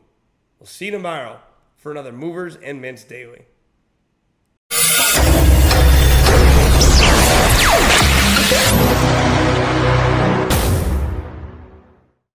We'll 0.60 0.68
see 0.68 0.86
you 0.86 0.92
tomorrow 0.92 1.40
for 1.76 1.90
another 1.90 2.12
Movers 2.12 2.54
and 2.54 2.80
Mints 2.80 3.02
Daily. 3.02 3.46